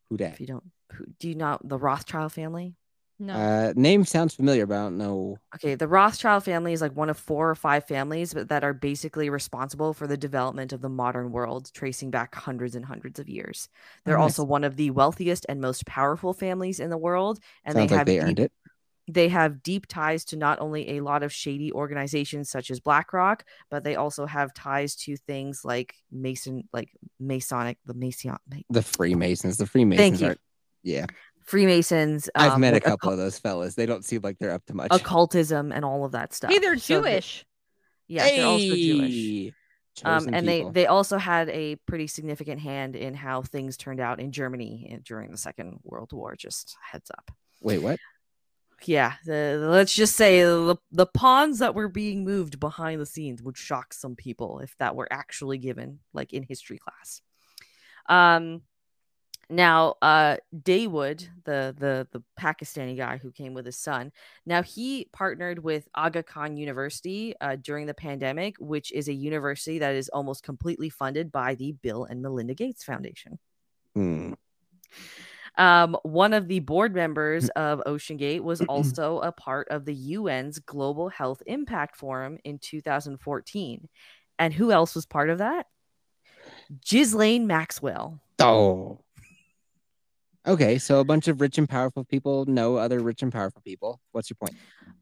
[0.10, 0.34] Who dat?
[0.34, 2.76] If you don't, who, do you know the Rothschild family?
[3.26, 3.34] No.
[3.34, 5.38] Uh, name sounds familiar, but I don't know.
[5.56, 8.74] Okay, the Rothschild family is like one of four or five families but that are
[8.74, 13.30] basically responsible for the development of the modern world, tracing back hundreds and hundreds of
[13.30, 13.70] years.
[14.06, 14.40] They're nice.
[14.40, 17.96] also one of the wealthiest and most powerful families in the world, and sounds they
[17.96, 18.52] like have they deep, earned it.
[19.08, 23.46] they have deep ties to not only a lot of shady organizations such as BlackRock,
[23.70, 28.38] but they also have ties to things like Mason, like Masonic, the Mason,
[28.70, 29.58] The Freemasons.
[29.58, 30.28] The Freemasons you.
[30.30, 30.36] are.
[30.86, 31.06] Yeah,
[31.46, 32.30] Freemasons.
[32.36, 33.76] I've um, met a couple occult- of those fellas.
[33.76, 34.90] They don't seem like they're up to much.
[34.92, 36.52] occultism and all of that stuff.
[36.52, 37.46] hey, they're So the- Jewish.
[38.08, 39.54] yeah, they're also Jewish.
[40.04, 40.72] Um, and people.
[40.72, 45.00] they they also had a pretty significant hand in how things turned out in Germany
[45.04, 46.36] during the Second World War.
[46.36, 47.30] Just heads up.
[47.62, 48.00] Wait, what?
[48.86, 53.42] yeah, the, let's just say the, the pawns that were being moved behind the scenes
[53.42, 57.22] would shock some people if that were actually given, like in history class.
[58.10, 58.62] Um,
[59.50, 64.12] now, uh, Daywood, the the the Pakistani guy who came with his son,
[64.46, 69.80] now he partnered with Aga Khan University uh, during the pandemic, which is a university
[69.80, 73.38] that is almost completely funded by the Bill and Melinda Gates Foundation.
[73.94, 74.34] Hmm.
[75.56, 80.60] Um, one of the board members of OceanGate was also a part of the UN's
[80.60, 83.88] Global Health Impact Forum in 2014.
[84.40, 85.68] And who else was part of that?
[86.86, 88.20] Ghislaine Maxwell.
[88.40, 89.00] Oh.
[90.46, 94.02] Okay, so a bunch of rich and powerful people know other rich and powerful people.
[94.12, 94.56] What's your point?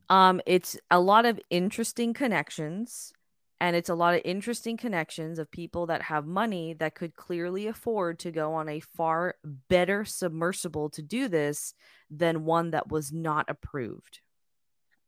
[0.10, 3.12] Um, it's a lot of interesting connections,
[3.60, 7.66] and it's a lot of interesting connections of people that have money that could clearly
[7.68, 9.36] afford to go on a far
[9.68, 11.74] better submersible to do this
[12.10, 14.20] than one that was not approved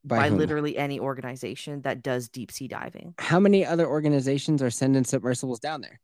[0.04, 0.39] by, whom?
[0.39, 3.13] literally any organization that does deep sea diving.
[3.19, 6.00] How many other organizations are sending submersibles down there?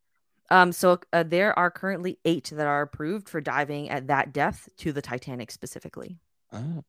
[0.50, 4.68] Um, so uh, there are currently eight that are approved for diving at that depth
[4.78, 6.18] to the Titanic specifically.
[6.52, 6.84] Oh.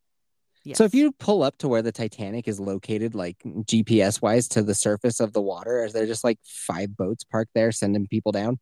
[0.63, 0.77] Yes.
[0.77, 4.61] So if you pull up to where the Titanic is located, like GPS wise to
[4.61, 8.31] the surface of the water, is there just like five boats parked there sending people
[8.31, 8.59] down?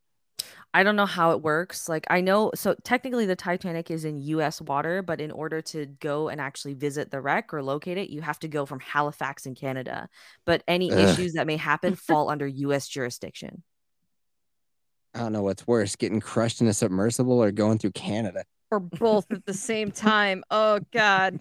[0.73, 1.89] I don't know how it works.
[1.89, 5.87] Like I know so technically the Titanic is in US water, but in order to
[5.87, 9.45] go and actually visit the wreck or locate it, you have to go from Halifax
[9.45, 10.07] in Canada.
[10.45, 10.99] But any Ugh.
[10.99, 13.63] issues that may happen fall under US jurisdiction.
[15.15, 18.43] I don't know what's worse, getting crushed in a submersible or going through Canada.
[18.71, 20.43] Or both at the same time.
[20.51, 21.39] Oh God.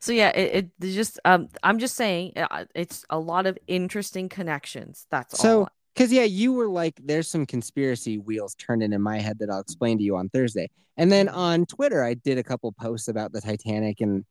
[0.00, 4.28] So yeah, it, it just um I'm just saying uh, it's a lot of interesting
[4.28, 5.06] connections.
[5.10, 5.68] That's So, all.
[5.94, 9.60] because yeah, you were like, there's some conspiracy wheels turning in my head that I'll
[9.60, 10.68] explain to you on Thursday.
[10.96, 14.24] And then on Twitter, I did a couple posts about the Titanic and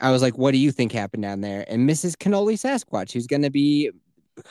[0.00, 1.64] I was like, what do you think happened down there?
[1.66, 2.16] And Mrs.
[2.16, 3.90] Cannoli Sasquatch, who's going to be,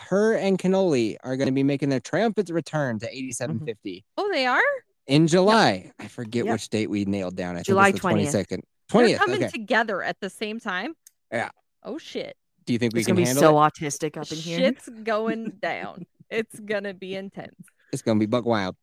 [0.09, 3.15] her and Cannoli are going to be making their triumphant return to mm-hmm.
[3.17, 4.61] 8750 Oh, they are?
[5.07, 5.91] in July.
[5.99, 6.53] I forget Yep.
[6.53, 7.57] which date we nailed down.
[7.57, 8.47] I July think it's the 20th.
[8.47, 8.61] 22nd.
[8.91, 9.17] They're 20th.
[9.17, 9.49] coming Okay.
[9.49, 10.93] together at the same time?
[11.31, 11.49] Yeah.
[11.83, 12.35] Oh shit.
[12.65, 13.71] Do you think we It's can gonna be so it?
[13.71, 14.59] autistic up in here.
[14.59, 16.05] Shit's going down.
[16.29, 17.55] It's gonna be intense.
[17.91, 18.75] It's gonna be buck wild.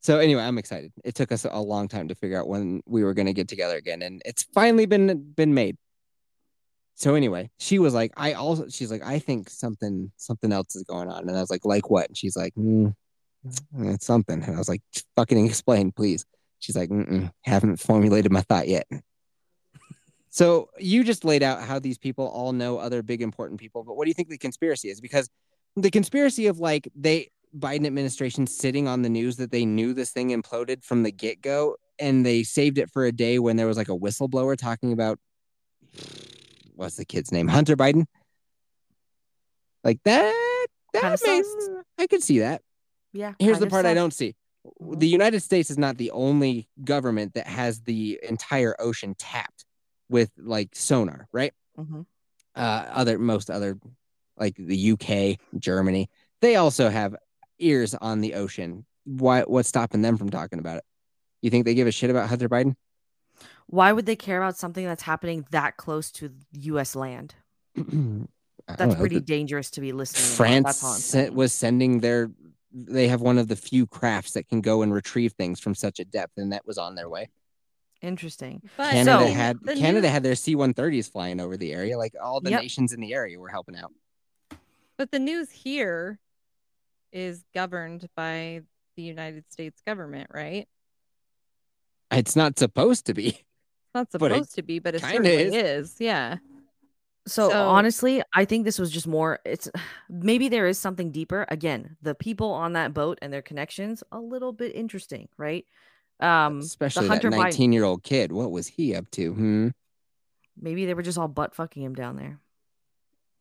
[0.00, 0.92] So anyway, I'm excited.
[1.04, 3.76] It took us a long time to figure out when we were gonna get together
[3.76, 5.76] again, and it's finally been been made.
[6.98, 10.82] So anyway, she was like, I also she's like, I think something something else is
[10.84, 12.08] going on, and I was like, like what?
[12.08, 12.94] And she's like, mm,
[13.80, 14.80] it's something, and I was like,
[15.14, 16.24] fucking explain, please.
[16.58, 16.90] She's like,
[17.42, 18.86] haven't formulated my thought yet.
[20.30, 23.94] So you just laid out how these people all know other big important people, but
[23.94, 24.98] what do you think the conspiracy is?
[24.98, 25.28] Because
[25.76, 30.12] the conspiracy of like they Biden administration sitting on the news that they knew this
[30.12, 33.66] thing imploded from the get go, and they saved it for a day when there
[33.66, 35.18] was like a whistleblower talking about
[36.76, 38.04] what's the kid's name, Hunter Biden.
[39.82, 41.68] Like that, that Kinda makes.
[41.98, 42.62] I could see that.
[43.12, 43.34] Yeah.
[43.38, 44.34] Here's the part I don't see.
[44.80, 49.64] The United States is not the only government that has the entire ocean tapped
[50.08, 51.52] with like sonar, right?
[51.78, 52.04] Mhm.
[52.54, 53.78] Uh, other most other
[54.36, 56.10] like the UK, Germany,
[56.40, 57.14] they also have
[57.58, 58.84] ears on the ocean.
[59.04, 59.42] Why?
[59.42, 60.84] What's stopping them from talking about it?
[61.42, 62.74] You think they give a shit about Hunter Biden?
[63.68, 67.34] Why would they care about something that's happening that close to US land?
[68.68, 68.98] That's know.
[68.98, 70.22] pretty dangerous to be listening.
[70.36, 72.30] France That's sent, was sending their.
[72.72, 76.00] They have one of the few crafts that can go and retrieve things from such
[76.00, 77.28] a depth, and that was on their way.
[78.02, 78.60] interesting.
[78.76, 81.96] But Canada So- had Canada news- had their C-130s flying over the area.
[81.96, 82.62] Like all the Yep.
[82.62, 83.92] nations in the area were helping out.
[84.98, 86.18] But the news here
[87.12, 88.62] is governed by
[88.96, 90.68] the United States government, right?
[92.10, 93.45] It's not supposed to be.
[94.02, 95.90] It's not But it supposed to be, but it kinda certainly is.
[95.92, 95.96] is.
[96.00, 96.36] Yeah.
[97.26, 99.68] So, So- honestly, I think this was just more it's
[100.08, 101.44] maybe there is something deeper.
[101.48, 105.64] Again, the people on that boat and their connections a little bit interesting, right?
[106.20, 108.32] Um Especially the that 19 year old kid.
[108.32, 109.32] What was he up to?
[109.34, 109.68] Hmm.
[110.58, 112.38] maybe they were just all butt fucking him down there.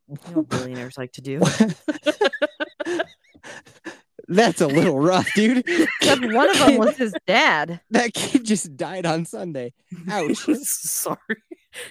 [0.10, 1.40] You know what billionaires like to do.
[4.28, 5.60] That's a little rough, dude.
[6.02, 7.80] Except one of them was his dad.
[7.92, 9.74] that kid just died on Sunday.
[10.10, 10.38] Ouch.
[10.64, 11.20] sorry.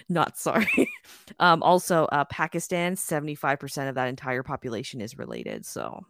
[0.09, 0.91] Not sorry.
[1.39, 5.65] Um also uh Pakistan, 75% of that entire population is related.
[5.65, 6.05] So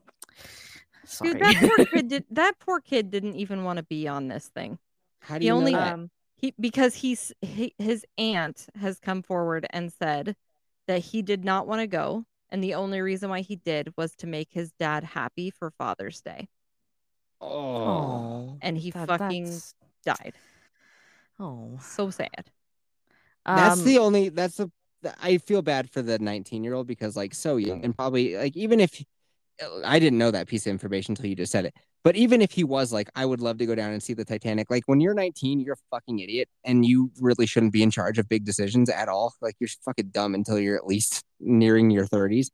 [1.04, 1.32] sorry.
[1.34, 4.48] Dude, that poor kid did that poor kid didn't even want to be on this
[4.54, 4.78] thing.
[5.20, 5.92] How do He you only know that?
[5.94, 10.36] um he because he's he, his aunt has come forward and said
[10.86, 14.14] that he did not want to go and the only reason why he did was
[14.16, 16.48] to make his dad happy for Father's Day
[17.40, 18.56] oh.
[18.62, 19.74] and he That- fucking that's-
[20.04, 20.34] died.
[21.38, 21.78] Oh.
[21.80, 22.50] So sad.
[23.44, 24.28] That's Um, the only.
[24.28, 24.70] That's the.
[25.02, 28.36] the- I feel bad for the 19 year old because like so young and probably
[28.36, 29.04] like even if
[29.84, 31.74] I didn't know that piece of information until you just said it.
[32.02, 34.24] But even if he was like, I would love to go down and see the
[34.24, 34.70] Titanic.
[34.70, 38.18] Like when you're 19, you're a fucking idiot, and you really shouldn't be in charge
[38.18, 39.34] of big decisions at all.
[39.40, 42.50] Like you're fucking dumb until you're at least nearing your 30s.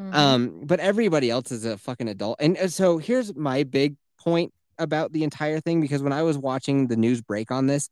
[0.00, 0.14] Mhm.
[0.14, 2.38] Um, but everybody else is a fucking adult.
[2.40, 6.36] And uh, so here's my big point about the entire thing because when I was
[6.36, 7.88] watching the news break on this,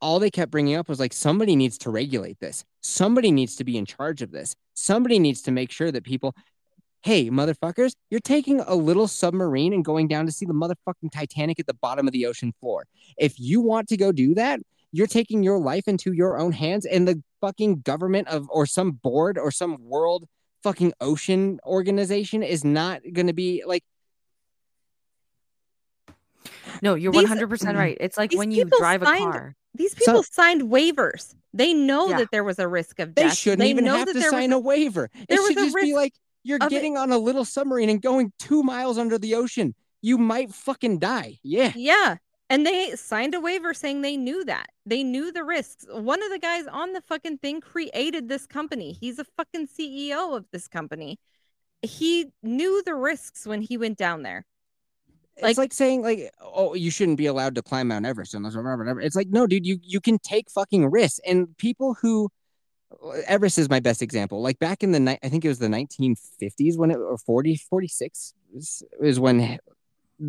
[0.00, 2.64] all they kept bringing up was like somebody needs to regulate this.
[2.82, 4.54] Somebody needs to be in charge of this.
[4.74, 6.34] Somebody needs to make sure that people
[7.02, 11.58] Hey, motherfuckers, you're taking a little submarine and going down to see the motherfucking Titanic
[11.58, 12.84] at the bottom of the ocean floor.
[13.18, 14.60] If you want to go do that,
[14.92, 18.92] you're taking your life into your own hands and the fucking government of or some
[18.92, 20.28] board or some world
[20.62, 23.82] fucking ocean organization is not going to be like
[26.82, 27.96] no, you're These- 100% right.
[28.00, 29.54] It's like when you people drive a car.
[29.74, 31.34] These So- people signed waivers.
[31.54, 32.18] They know Yeah.
[32.18, 33.30] that there was a risk of death.
[33.30, 35.10] they shouldn't they even know have that to sign was a waiver.
[35.14, 37.18] It there was should a just be risk like you're of it- getting on a
[37.18, 39.74] little submarine and going 2 miles under the ocean.
[40.00, 41.38] You might fucking die.
[41.42, 41.72] Yeah.
[41.76, 42.16] Yeah.
[42.50, 44.66] And they signed a waiver saying they knew that.
[44.84, 45.86] They knew the risks.
[45.88, 48.92] One of the guys on the fucking thing created this company.
[48.92, 51.18] He's a fucking CEO of this company.
[51.82, 54.44] He knew the risks when he went down there.
[55.34, 58.54] it's Like- like saying like oh you shouldn't be allowed to climb Mount Everest unless
[58.54, 59.00] whatever.
[59.00, 62.28] It's like no dude you you can take fucking risks and people who
[63.26, 64.42] Everest is my best example.
[64.42, 67.56] Like back in the night I think it was the 1950s when it or 40
[67.56, 69.58] 46 is, is when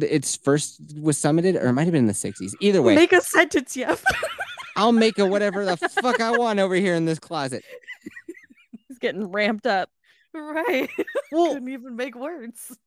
[0.01, 2.53] it's first was summited or it might have been in the 60s.
[2.59, 3.95] Either way, Make a sentence, yeah.
[4.75, 7.63] I'll make a whatever the fuck I want over here in this closet.
[8.87, 9.89] He's getting ramped up.
[10.33, 10.89] right.
[11.31, 12.77] Well, Couldn't even make words.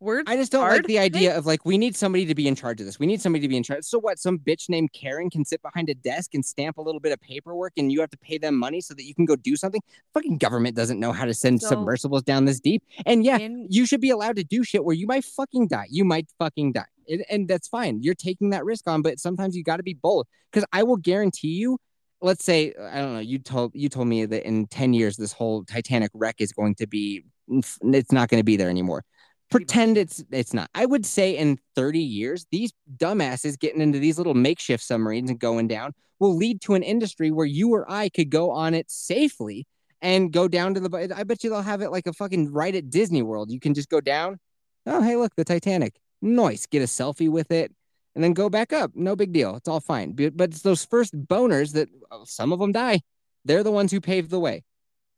[0.00, 0.24] Words.
[0.30, 2.80] I just don't like the idea of like we need somebody to be in charge
[2.80, 2.98] of this.
[2.98, 3.84] We need somebody to be in charge.
[3.84, 4.18] So what?
[4.18, 7.20] Some bitch named Karen can sit behind a desk and stamp a little bit of
[7.20, 9.82] paperwork, and you have to pay them money so that you can go do something.
[10.14, 12.82] Fucking government doesn't know how to send So- submersibles down this deep.
[13.04, 15.86] And yeah, In- you should be allowed to do shit where you might fucking die.
[15.90, 18.02] You might fucking die, and, and that's fine.
[18.02, 20.26] You're taking that risk on, but sometimes you got to be bold.
[20.50, 21.78] Because I will guarantee you.
[22.22, 23.20] Let's say I don't know.
[23.20, 26.74] You told you told me that in ten years this whole Titanic wreck is going
[26.76, 27.24] to be.
[27.50, 29.04] It's not going to be there anymore
[29.50, 30.70] pretend it's it's not.
[30.74, 35.38] I would say in 30 years, these dumbasses getting into these little makeshift submarines and
[35.38, 38.90] going down will lead to an industry where you or I could go on it
[38.90, 39.66] safely
[40.00, 41.14] and go down to the.
[41.14, 43.50] I bet you they'll have it like a fucking right at Disney World.
[43.50, 44.38] You can just go down.
[44.86, 45.94] Oh, hey, look, the Titanic.
[46.22, 46.66] Nice.
[46.66, 47.72] Get a selfie with it
[48.14, 48.90] and then go back up.
[48.94, 49.54] No big deal.
[49.56, 50.12] It's all fine.
[50.12, 53.00] But, but it's those first boners that oh, some of them die.
[53.44, 54.64] They're the ones who paved the way.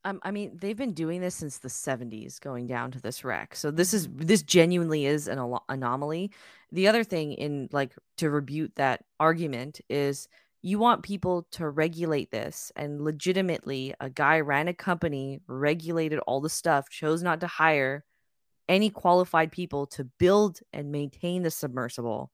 [0.05, 3.55] Um, I mean, they've been doing this since the 70s, going down to this wreck.
[3.55, 6.31] So this is this genuinely is an alo- anomaly.
[6.73, 10.29] The other thing in like to rebut that argument is
[10.63, 16.41] you want people to regulate this and legitimately a guy ran a company, regulated all
[16.41, 18.05] the stuff, chose not to hire
[18.69, 22.31] any qualified people to build and maintain the submersible.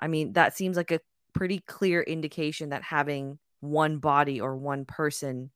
[0.00, 1.00] I mean, that seems like a
[1.32, 5.50] pretty clear indication that having one body or one person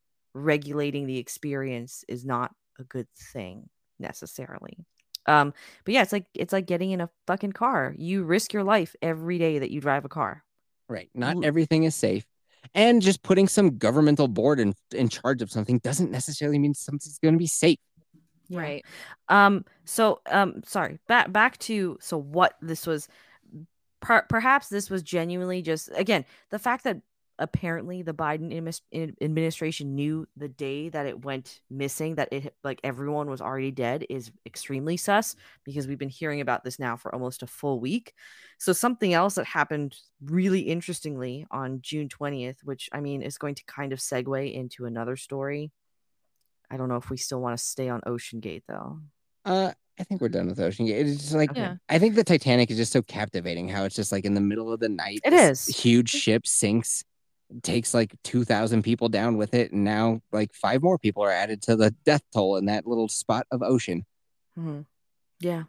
[0.44, 3.68] regulating the experience is not a good thing
[3.98, 4.78] necessarily.
[5.26, 5.52] Um,
[5.84, 7.94] but yeah, it's like it's like getting in a fucking car.
[7.96, 10.42] You risk your life every day that you drive a car.
[10.88, 11.10] Right.
[11.14, 12.26] Not L- everything is safe.
[12.74, 17.18] And just putting some governmental board in, in charge of something doesn't necessarily mean something's
[17.18, 17.78] going to be safe.
[18.48, 18.60] Yeah.
[18.60, 18.84] Right.
[19.28, 19.64] Um.
[19.84, 20.62] So, um.
[20.64, 20.98] Sorry.
[21.08, 23.08] Back back to so what this was.
[24.00, 26.98] Per- perhaps this was genuinely just again the fact that
[27.38, 28.52] apparently the Biden
[29.20, 34.04] administration knew the day that it went missing that it like everyone was already dead
[34.10, 38.14] is extremely sus because we've been hearing about this now for almost a full week.
[38.58, 43.54] So something else that happened really interestingly on June 20th, which I mean is going
[43.54, 45.70] to kind of segue into another story.
[46.70, 48.98] I don't know if we still want to stay on OceanGate though.
[49.44, 50.90] Uh, I think we're done with OceanGate.
[50.90, 51.76] It's just like Yeah.
[51.88, 53.68] I think the Titanic is just so captivating.
[53.68, 55.20] How it's just like in the middle of the night.
[55.24, 57.04] It is huge ship sinks,
[57.62, 61.30] takes like two thousand people down with it, and now like five more people are
[61.30, 64.04] added to the death toll in that little spot of ocean.
[64.58, 64.86] Mhm.
[65.40, 65.64] Yeah.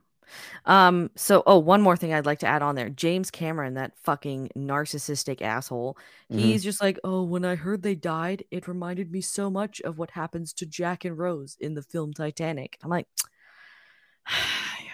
[0.65, 2.89] Um, so oh, one more thing I'd like to add on there.
[2.89, 5.97] James Cameron, that fucking narcissistic asshole.
[6.31, 6.39] Mhm.
[6.39, 9.97] He's just like, "Oh, when I heard they died, it reminded me so much of
[9.97, 13.07] what happens to Jack and Rose in the film Titanic." I'm like,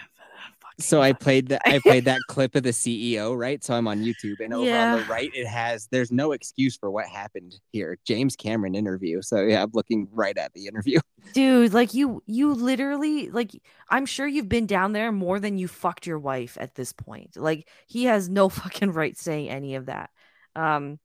[0.78, 1.62] So I played that.
[1.64, 3.64] I played that clip of the CEO, right?
[3.64, 5.88] So I'm on YouTube, and over on the right, it has.
[5.90, 7.98] There's no excuse for what happened here.
[8.06, 9.22] James Cameron interview.
[9.22, 11.00] So yeah, I'm looking right at the interview.
[11.32, 13.50] dude, like you you literally like
[13.88, 17.36] I'm sure you've been down there more than you fucked your wife at this point.
[17.36, 20.10] Like he has no fucking right saying any of that.
[20.54, 20.98] Um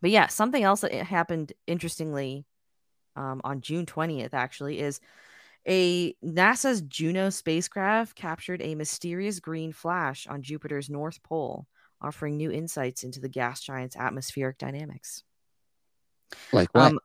[0.00, 2.46] But yeah, something else that happened interestingly
[3.16, 5.00] um, on June 20th actually is
[5.66, 11.66] a NASA's Juno spacecraft captured a mysterious green flash on Jupiter's north pole,
[12.00, 15.22] offering new insights into the gas giant's atmospheric dynamics.
[16.52, 16.92] Like what?
[16.92, 17.00] Um,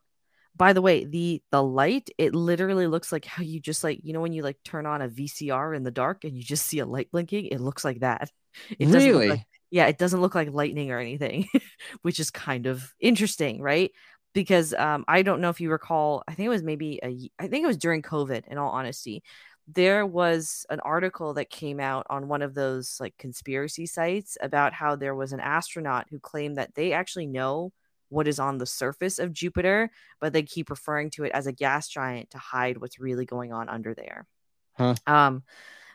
[0.56, 4.14] by the way, the the light it literally looks like how you just like you
[4.14, 6.80] know when you like turn on a VCR in the dark and you just see
[6.80, 7.46] a light blinking.
[7.48, 8.32] It looks like that.
[8.80, 9.30] It really?
[9.30, 11.48] like- yeah, it doesn't look like lightning or anything,
[12.02, 13.92] which is kind of interesting, right?
[14.38, 17.48] Because um, I don't know if you recall, I think it was maybe a, I
[17.48, 18.48] think it was during COVID.
[18.48, 19.24] In all honesty,
[19.68, 24.74] there was an article that came out on one of those like conspiracy sites about
[24.74, 27.74] how there was an astronaut who claimed that they actually know
[28.10, 29.90] what is on the surface of Jupiter,
[30.22, 33.52] but they keep referring to it as a gas giant to hide what's really going
[33.52, 34.28] on under there.
[34.74, 34.94] Huh.
[35.08, 35.42] Um,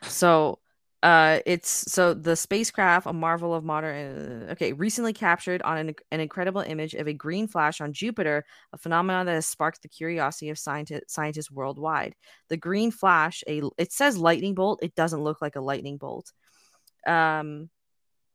[0.01, 0.59] so
[1.03, 5.95] uh, it's so the spacecraft, a marvel of modern, uh, okay, recently captured on an,
[6.11, 9.89] an incredible image of a green flash on Jupiter, a phenomenon that has sparked the
[9.89, 12.15] curiosity of scientists scientists worldwide.
[12.47, 16.31] The green flash, a it says lightning bolt, it doesn't look like a lightning bolt.
[17.05, 17.69] Um,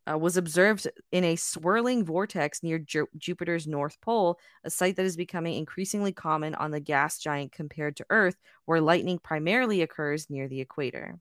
[0.09, 5.05] uh, was observed in a swirling vortex near Ju- Jupiter's north pole, a site that
[5.05, 10.29] is becoming increasingly common on the gas giant compared to Earth, where lightning primarily occurs
[10.29, 11.19] near the equator.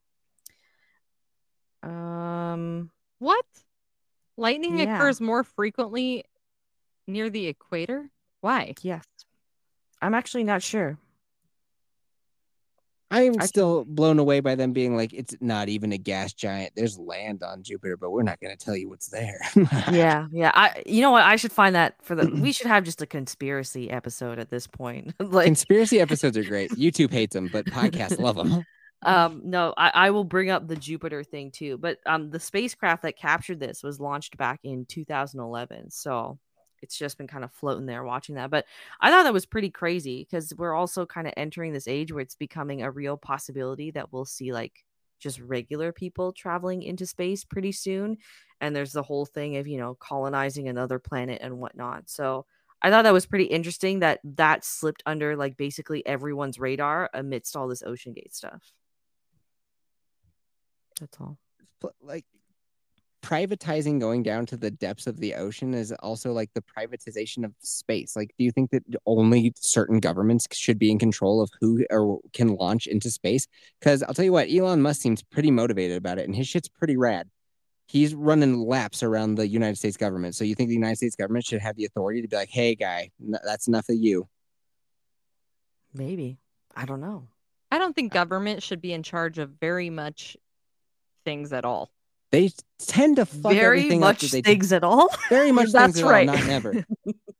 [1.82, 3.44] Um, What?
[4.36, 4.96] Lightning Yeah.
[4.96, 6.24] occurs more frequently
[7.06, 8.10] near the equator?
[8.40, 8.74] Why?
[8.82, 9.04] yes,
[10.00, 10.98] I'm actually not sure.
[13.10, 16.74] I'm I- still blown away by them being like, it's not even a gas giant.
[16.76, 19.40] There's land on Jupiter, but we're not going to tell you what's there.
[19.90, 20.50] Yeah, yeah.
[20.54, 21.22] I, you know what?
[21.22, 22.26] I should find that for the.
[22.42, 25.14] we should have just a conspiracy episode at this point.
[25.20, 26.70] like, Conspiracy episodes are great.
[26.72, 28.62] YouTube hates them, but podcasts love them.
[29.02, 31.78] Um, no, I, I will bring up the Jupiter thing too.
[31.78, 36.38] But um, the spacecraft that captured this was launched back in 2011, so
[36.82, 38.50] it's just been kind of floating there watching that.
[38.50, 38.66] But
[39.00, 42.22] I thought that was pretty crazy because we're also kind of entering this age where
[42.22, 44.84] it's becoming a real possibility that we'll see like
[45.20, 48.18] just regular people traveling into space pretty soon.
[48.60, 52.08] And there's the whole thing of, you know, colonizing another planet and whatnot.
[52.08, 52.46] So
[52.82, 57.56] I thought that was pretty interesting that that slipped under like basically everyone's radar amidst
[57.56, 58.72] all this OceanGate stuff.
[60.98, 61.38] That's all.
[62.02, 62.24] Like
[63.22, 67.52] privatizing going down to the depths of the ocean is also like the privatization of
[67.60, 68.16] space.
[68.16, 72.20] Like, do you think that only certain governments should be in control of who or
[72.32, 73.46] can launch into space?
[73.80, 76.68] Because I'll tell you what, Elon Musk seems pretty motivated about it, and his shit's
[76.68, 77.28] pretty rad.
[77.86, 80.34] He's running laps around the United States government.
[80.34, 82.74] So you think the United States government should have the authority to be like, "Hey,
[82.74, 84.28] guy, n- that's enough of you."
[85.94, 86.38] Maybe.
[86.76, 87.28] I don't know.
[87.70, 90.36] I don't think government should be in charge of very much
[91.28, 91.90] things at all.
[92.32, 95.08] They tend to fuck Very everything much up that they things at all.
[95.28, 96.26] very much That's things at all, right.
[96.26, 96.84] not never.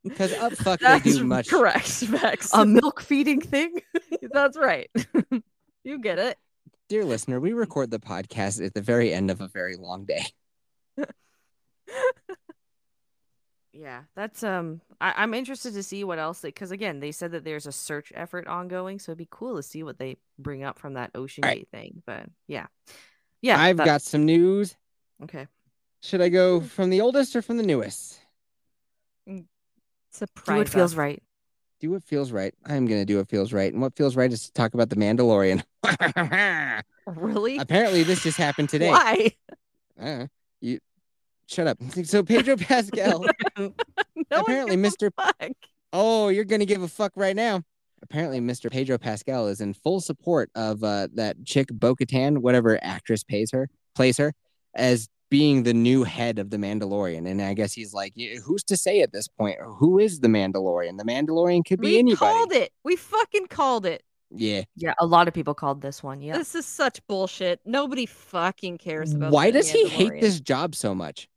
[0.05, 1.49] Because up fuck That's they do much.
[1.51, 2.51] correct, Vex.
[2.55, 3.80] a milk feeding thing.
[4.32, 4.91] That's right.
[5.84, 6.39] you get it.
[6.89, 10.24] Dear listener, we record the podcast at the very end of a very long day.
[13.72, 14.80] Yeah, that's um.
[15.01, 18.11] I, I'm interested to see what else because again, they said that there's a search
[18.14, 21.45] effort ongoing, so it'd be cool to see what they bring up from that Ocean
[21.45, 21.59] All right.
[21.59, 22.03] Gate thing.
[22.07, 22.66] But yeah,
[23.43, 24.76] yeah, I've that- got some news.
[25.24, 25.47] okay.
[26.01, 28.20] Should I go from the oldest or from the newest?
[30.11, 30.47] Surprise.
[30.47, 31.22] Do what feels right.
[31.80, 32.55] Do what feels right.
[32.66, 34.97] I'm gonna do what feels right, and what feels right is to talk about the
[34.97, 35.62] Mandalorian.
[37.07, 37.57] Really?
[37.57, 38.91] Apparently, this just happened today.
[38.91, 39.30] Why?
[39.99, 40.26] Uh,
[40.61, 40.78] you
[41.47, 41.78] shut up.
[42.05, 43.24] So Pedro Pascal.
[43.57, 43.72] No
[44.41, 45.11] Apparently, Mr.
[45.16, 45.53] fuck.
[45.93, 47.62] Oh, you're gonna give a fuck right now.
[48.03, 48.71] Apparently, Mr.
[48.71, 53.69] Pedro Pascal is in full support of uh, that chick Bo-Katan, whatever actress pays her,
[53.95, 54.35] plays her,
[54.75, 57.29] as being the new head of the Mandalorian.
[57.29, 59.59] And I guess he's like, who's to say at this point?
[59.63, 60.97] Who is the Mandalorian?
[60.97, 62.17] The Mandalorian could be We anybody.
[62.17, 62.73] called it.
[62.85, 64.03] We fucking called it.
[64.31, 64.63] Yeah.
[64.77, 66.21] Yeah, a lot of people called this one.
[66.21, 67.61] Yeah, This is such bullshit.
[67.65, 69.33] Nobody fucking cares about.
[69.33, 71.29] Why the does he hate this job so much?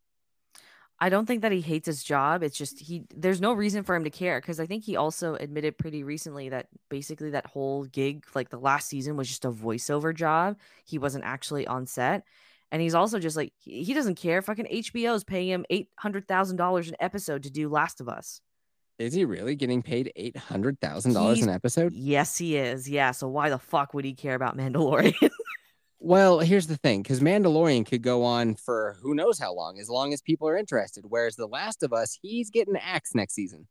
[1.02, 2.44] I don't think that he hates his job.
[2.44, 3.06] It's just he.
[3.14, 6.50] There's no reason for him to care because I think he also admitted pretty recently
[6.50, 10.60] that basically that whole gig, like the last season, was just a voiceover job.
[10.86, 12.24] He wasn't actually on set,
[12.72, 14.44] and he's also just like he, doesn't care.
[14.44, 18.08] Fucking HBO is paying him eight hundred thousand dollars an episode to do Last of
[18.08, 18.40] Us.
[19.00, 21.94] Is he really getting paid eight hundred thousand dollars an episode?
[21.94, 22.88] Yes, he is.
[22.88, 23.10] Yeah.
[23.10, 25.32] So why the fuck would he care about Mandalorian?
[26.04, 29.88] Well, here's the thing, because Mandalorian could go on for who knows how long, as
[29.88, 31.06] long as people are interested.
[31.08, 33.68] Whereas The Last of Us, he's getting axed next season.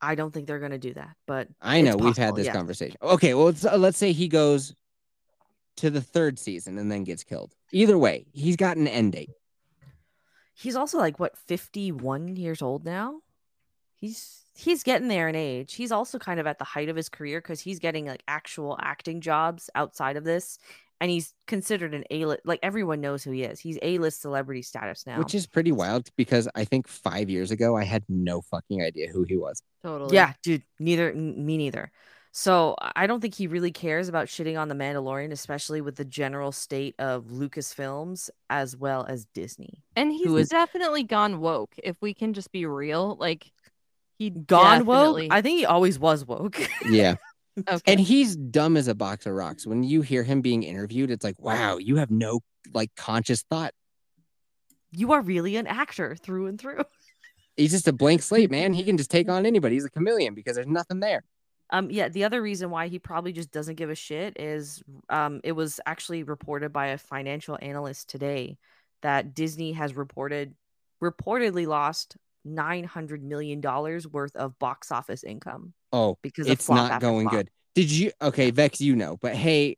[0.00, 2.52] I don't think they're gonna do that, but I know we've had this yeah.
[2.52, 2.96] conversation.
[3.00, 4.74] Okay, well, let's, uh, let's say he goes
[5.76, 7.54] to the third season and then gets killed.
[7.70, 9.30] Either way, he's got an end date.
[10.54, 13.20] He's also like what fifty one years old now.
[14.04, 15.74] he's he's getting there in age.
[15.74, 18.78] He's also kind of at the height of his career because he's getting like actual
[18.80, 20.58] acting jobs outside of this,
[21.00, 22.42] and he's considered an A list.
[22.44, 23.60] Like everyone knows who he is.
[23.60, 25.18] He's A list celebrity status now.
[25.18, 29.08] Which is pretty wild because I think five years ago I had no fucking idea
[29.12, 29.60] who he was.
[29.82, 30.14] Totally.
[30.14, 30.62] yeah, dude.
[30.78, 31.90] Neither n- me neither.
[32.36, 36.04] So I don't think he really cares about shitting on the Mandalorian, especially with the
[36.04, 39.84] general state of Lucasfilms as well as Disney.
[39.94, 41.74] And he's Who is- definitely gone woke.
[41.82, 43.52] If we can just be real, like
[44.18, 45.22] he Gone woke.
[45.30, 46.60] I think he always was woke.
[46.88, 47.16] Yeah.
[47.68, 47.80] Okay.
[47.86, 49.64] and he's dumb as a box of rocks.
[49.64, 52.40] When you hear him being interviewed, it's like, wow, you have no
[52.72, 53.72] like conscious thought.
[54.90, 56.82] you are really an actor through and through.
[57.56, 58.72] He's just a blank slate, man.
[58.72, 59.76] He can just take on anybody.
[59.76, 61.22] He's a chameleon because there's nothing there.
[61.70, 65.40] Um, yeah, the other reason why he probably just doesn't give a shit is um,
[65.44, 68.58] it was actually reported by a financial analyst today
[69.02, 70.54] that Disney has reported
[71.02, 77.00] reportedly lost nine hundred million dollars worth of box office income Oh, because it's not
[77.00, 77.34] going flop.
[77.34, 77.50] good.
[77.74, 78.12] Did you?
[78.22, 79.76] Okay, Vex, you know, but hey,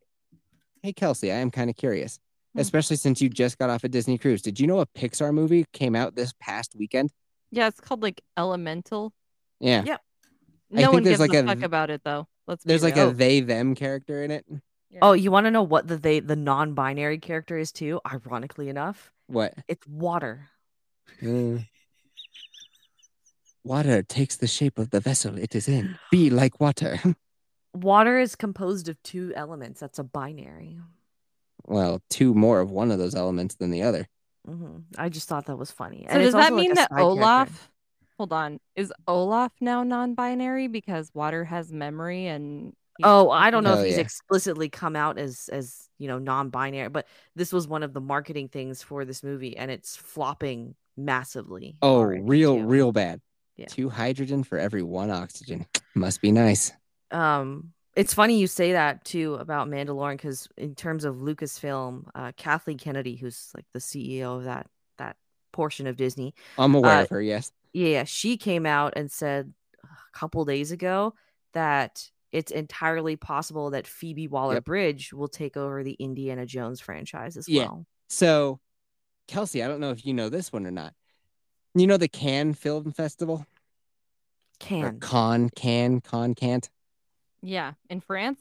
[0.83, 2.19] hey, Kelsey, I am kind of curious,
[2.53, 2.59] Hmm.
[2.59, 4.41] especially since you just got off a Disney cruise.
[4.41, 7.11] Did you know a Pixar movie came out this past weekend?
[7.51, 9.13] yeah, it's called like Elemental.
[9.59, 9.97] Yeah, Yeah.
[10.71, 12.27] I No think one gives like a a- fuck about it though.
[12.45, 13.09] Let's there's like real.
[13.09, 14.45] a they them character in it.
[15.01, 17.99] Oh, you want to know what the they the non-binary character is too?
[18.09, 19.53] Ironically enough, What?
[19.67, 20.47] it's water.
[21.21, 21.59] Uh,
[23.67, 25.99] water takes the shape of the vessel it is in.
[26.11, 26.99] Be like water.
[27.73, 29.79] Water is composed of two elements.
[29.79, 30.79] That's a binary.
[31.65, 34.07] well, two more of one of those elements than the other.
[34.45, 36.07] hmm I just thought that was funny.
[36.11, 37.51] So And does that also, like, mean that side character.
[37.51, 37.71] Olaf?
[38.17, 42.73] Hold on, is Olaf now non-binary because water has memory and?
[43.03, 43.99] Oh, I don't know Hell if he's yeah.
[43.99, 48.49] explicitly come out as as you know non-binary, but this was one of the marketing
[48.49, 51.77] things for this movie, and it's flopping massively.
[51.81, 52.63] Oh, real, too.
[52.63, 53.21] real bad.
[53.57, 53.65] Yeah.
[53.67, 55.65] Two hydrogen for every one oxygen.
[55.95, 56.71] Must be nice.
[57.11, 62.31] Um, it's funny you say that too about Mandalorian because in terms of Lucasfilm, uh,
[62.37, 65.15] Kathleen Kennedy, who's like the CEO of that that
[65.51, 67.21] portion of Disney, I'm aware Uh, of her.
[67.21, 67.51] Yes.
[67.73, 69.51] yeah, she came out and said
[69.83, 71.15] a couple days ago
[71.53, 74.65] that it's entirely possible that Phoebe Waller Yep.
[74.65, 77.63] Bridge will take over the Indiana Jones franchise as Yeah.
[77.63, 77.85] well.
[78.09, 78.59] So,
[79.27, 80.93] Kelsey, I don't know if you know this one or not.
[81.79, 83.45] You know the Cannes Film Festival?
[84.59, 86.69] Can Con, Can, Con, Can't?
[87.41, 88.39] Yeah, in France.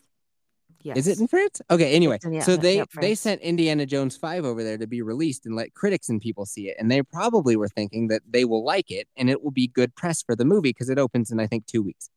[0.83, 0.97] yes.
[0.97, 1.61] Is it in France?
[1.71, 2.19] Okay, anyway.
[2.25, 5.45] In- yeah, so they yep, they sent Indiana Jones 5 over there to be released
[5.45, 6.77] and let critics and people see it.
[6.79, 9.95] And they probably were thinking that they will like it and it will be good
[9.95, 12.09] press for the movie because it opens in I think 2 weeks.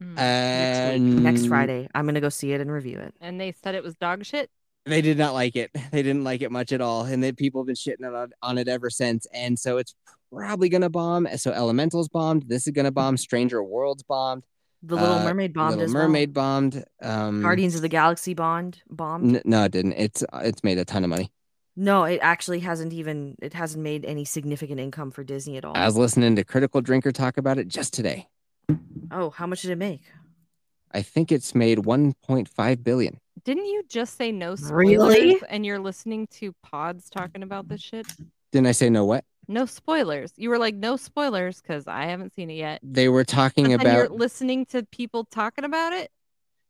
[0.00, 0.14] Hmm.
[0.14, 1.88] next week, next Friday.
[1.94, 3.14] I'm gonna go see it and review it.
[3.20, 4.50] And they said it was dog shit.
[4.86, 5.70] They did not like it.
[5.92, 7.04] They didn't like it much at all.
[7.04, 9.26] And then people have been shitting on, on it ever since.
[9.32, 9.94] And so it's
[10.32, 11.26] probably gonna bomb.
[11.36, 12.48] So Elemental's bombed.
[12.48, 13.16] This is gonna bomb.
[13.16, 14.44] Stranger Worlds bombed.
[14.82, 16.84] The Little Uh, Mermaid bombed Little Mermaid bombed.
[17.02, 17.42] Um, well.
[17.42, 19.36] Guardians of the Galaxy bond bombed.
[19.36, 19.92] N- no, it didn't.
[19.92, 21.30] It's it's made a ton of money.
[21.76, 25.76] No, it actually hasn't even it hasn't made any significant income for Disney at all.
[25.76, 28.28] I was listening to Critical Drinker talk about it just today.
[29.10, 30.02] oh, how much did it make?
[30.92, 33.20] I think it's made 1.5 billion.
[33.44, 34.72] Didn't you just say no spoilers?
[34.72, 35.40] Really?
[35.48, 38.06] And you're listening to pods talking about this shit?
[38.52, 39.04] Didn't I say no?
[39.04, 40.32] What No spoilers.
[40.36, 42.80] You were like, no spoilers because I haven't seen it yet.
[42.82, 44.18] they were talking But then you're about?
[44.18, 46.10] listening to people talking about it.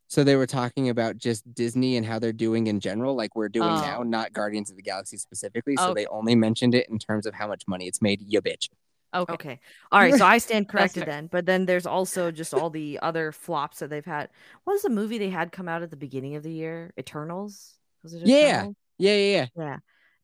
[0.08, 3.48] So they were talking about just Disney and how they're doing in general, like we're
[3.48, 3.80] doing Oh.
[3.80, 5.76] now, not Guardians of the Galaxy specifically.
[5.76, 6.02] So Okay.
[6.02, 8.20] they only mentioned it in terms of how much money it's made.
[8.26, 8.68] You bitch.
[9.12, 9.32] Okay.
[9.32, 9.60] Okay.
[9.90, 10.14] All right.
[10.14, 11.26] So I stand corrected then.
[11.26, 14.28] But then there's also just all the other flops that they've had.
[14.64, 16.92] What was the movie they had come out at the beginning of the year?
[16.98, 17.74] Eternals?
[18.02, 18.58] Was it Yeah.
[18.58, 18.76] Eternals?
[18.98, 19.76] Yeah, yeah, Yeah.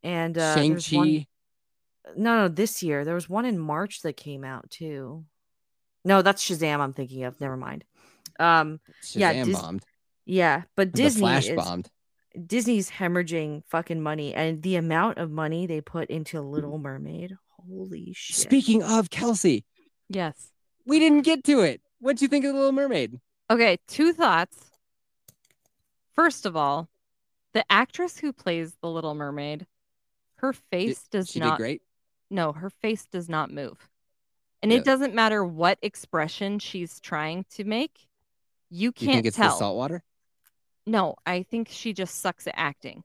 [0.02, 1.26] And uh, Shang there's one-
[2.16, 3.04] No, no, this year.
[3.04, 5.24] There was one in March that came out too.
[6.04, 7.40] No, that's Shazam I'm thinking of.
[7.40, 7.84] Never mind.
[8.38, 9.84] Um, Shazam yeah, Dis- bombed.
[10.24, 11.88] yeah, but Disney Flash is bombed.
[12.46, 17.36] Disney's hemorrhaging fucking money and the amount of money they put into Little Mermaid.
[17.68, 18.36] Holy shit.
[18.36, 19.64] Speaking of Kelsey,
[20.08, 20.52] Yes.
[20.84, 21.80] we didn't get to it.
[22.00, 23.20] What'd you think of the Little Mermaid?
[23.50, 23.78] Okay.
[23.88, 24.70] Two thoughts.
[26.12, 26.88] First of all,
[27.52, 29.66] the actress who plays the Little Mermaid,
[30.36, 31.82] her face does she not did great.
[32.30, 33.88] no, her face does not move.
[34.62, 34.80] And Really?
[34.80, 38.08] it doesn't matter what expression she's trying to make.
[38.70, 39.50] You can't think it's tell.
[39.52, 40.02] the salt water?
[40.86, 43.04] No, I think she just sucks at acting.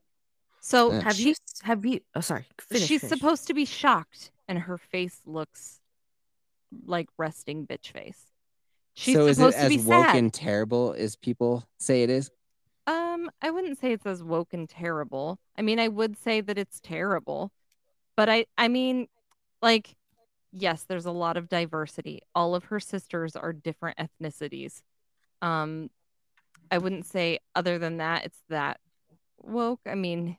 [0.62, 1.02] So Yeah.
[1.02, 3.18] Have she- you have you oh sorry, finish, she's finish.
[3.20, 5.80] supposed to be shocked and her face looks
[6.86, 8.26] like resting bitch face.
[8.94, 10.16] She's so is it as woke sad.
[10.18, 12.30] and terrible as people say it is?
[12.86, 15.40] Um, I wouldn't say it's as woke and terrible.
[15.58, 17.54] I mean, I would say that it's terrible,
[18.18, 19.08] but I, I mean,
[19.62, 19.96] like,
[20.52, 22.20] yes, there's a lot of diversity.
[22.36, 24.82] All of her sisters are different ethnicities.
[25.42, 25.90] Um,
[26.70, 28.82] I wouldn't say other than that, it's that
[29.42, 29.80] woke.
[29.86, 30.36] I mean,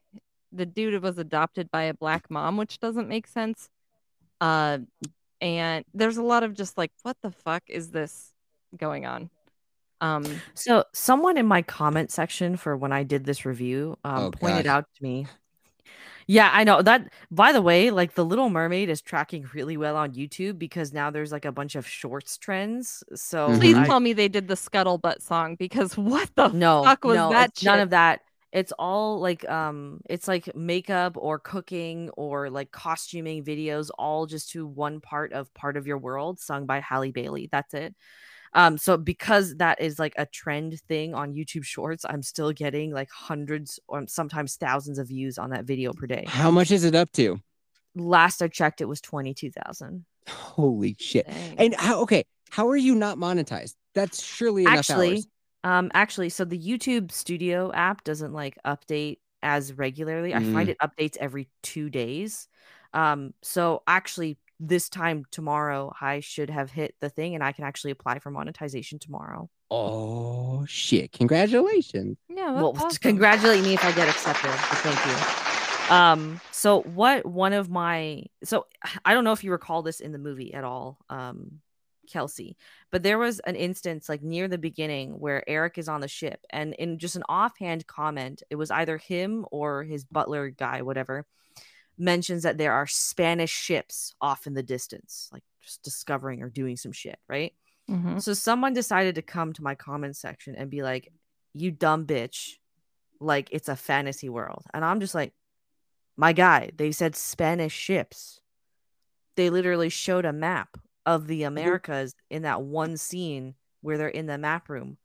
[0.52, 3.70] the dude was adopted by a black mom, which doesn't make sense.
[4.42, 4.78] Uh,
[5.40, 8.32] and there's a lot of just like, what the fuck is this
[8.76, 9.30] going on?
[10.00, 10.24] Um,
[10.54, 14.64] So someone in my comment section for when I did this review um, Oh, pointed
[14.64, 14.70] gosh.
[14.72, 15.26] out to me.
[16.26, 17.12] Yeah, I know that.
[17.30, 21.10] By the way, like the Little Mermaid is tracking really well on YouTube because now
[21.10, 23.02] there's like a bunch of shorts trends.
[23.14, 23.58] So Mhm.
[23.60, 27.16] please I- tell me they did the scuttlebutt song because what the no, fuck was
[27.16, 27.50] no, that?
[27.50, 28.22] it's none of that.
[28.52, 34.50] It's all like um, it's like makeup or cooking or like costuming videos, all just
[34.50, 37.48] to one part of part of your world, sung by Halle Bailey.
[37.50, 37.94] That's it.
[38.54, 42.92] Um, so because that is like a trend thing on YouTube Shorts, I'm still getting
[42.92, 46.26] like hundreds or sometimes thousands of views on that video per day.
[46.28, 47.40] How much is it up to?
[47.94, 50.04] Last I checked, it was twenty two thousand.
[50.28, 51.26] Holy shit.
[51.26, 51.58] Dang.
[51.58, 53.74] And how okay, how are you not monetized?
[53.94, 55.26] That's surely enough Actually, hours.
[55.64, 60.34] Um, actually, so the YouTube Studio app doesn't like update as regularly.
[60.34, 60.72] I find Mm.
[60.72, 62.48] it updates every two days.
[62.94, 67.64] Um, so actually, this time tomorrow, I should have hit the thing, and I can
[67.64, 69.48] actually apply for monetization tomorrow.
[69.70, 71.12] Oh shit.
[71.12, 72.18] Congratulations.
[72.28, 72.98] yeah, well, awesome.
[73.00, 74.50] congratulate me if I get accepted.
[74.50, 75.94] but Thank you.
[75.96, 78.66] Um, so what one of my so
[79.04, 81.60] I don't know if you recall this in the movie at all, um,
[82.12, 82.56] Kelsey,
[82.90, 86.40] but there was an instance like near the beginning where Eric is on the ship,
[86.50, 91.26] and in just an offhand comment, it was either him or his butler guy, whatever,
[91.98, 96.76] mentions that there are Spanish ships off in the distance, like just discovering or doing
[96.76, 97.54] some shit, right?
[97.88, 98.20] Mhm.
[98.20, 101.12] So someone decided to come to my comment section and be like,
[101.52, 102.58] "You dumb bitch."
[103.20, 104.64] Like it's a fantasy world.
[104.74, 105.32] And I'm just like,
[106.16, 108.40] "My guy, they said Spanish ships."
[109.36, 114.26] They literally showed a map of the Americas in that one scene where they're in
[114.26, 114.98] the map room.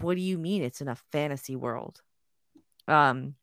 [0.00, 2.00] What do you mean it's in a fantasy world?
[2.88, 3.34] Um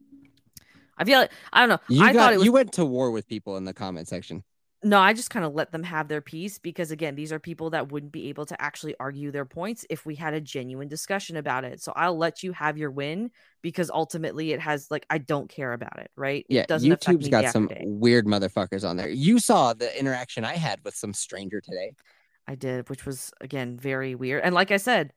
[0.98, 1.80] I feel like I don't know.
[1.88, 4.08] You I got thought it was you went to war with people in the comment
[4.08, 4.44] section.
[4.82, 7.72] No, I just kind of let them have their piece because again, these are people
[7.72, 11.36] that wouldn't be able to actually argue their points if we had a genuine discussion
[11.36, 11.82] about it.
[11.82, 15.74] So I'll let you have your win because ultimately it has like I don't care
[15.74, 16.46] about it, right?
[16.48, 17.84] Yeah, it YouTube's got some day.
[17.86, 19.10] weird motherfuckers on there.
[19.10, 21.94] You saw the interaction I had with some stranger today.
[22.48, 24.44] I did, which was again very weird.
[24.44, 25.14] And like I said,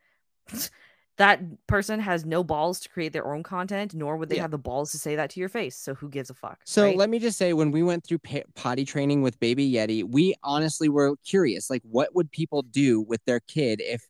[1.18, 4.42] that person has no balls to create their own content, nor would they Yeah.
[4.42, 5.76] have the balls to say that to your face.
[5.76, 6.60] So who gives a fuck?
[6.64, 6.96] So right?
[6.96, 10.34] let me just say, when we went through pa- potty training with Baby Yeti, we
[10.42, 11.68] honestly were curious.
[11.68, 14.06] Like, what would people do with their kid if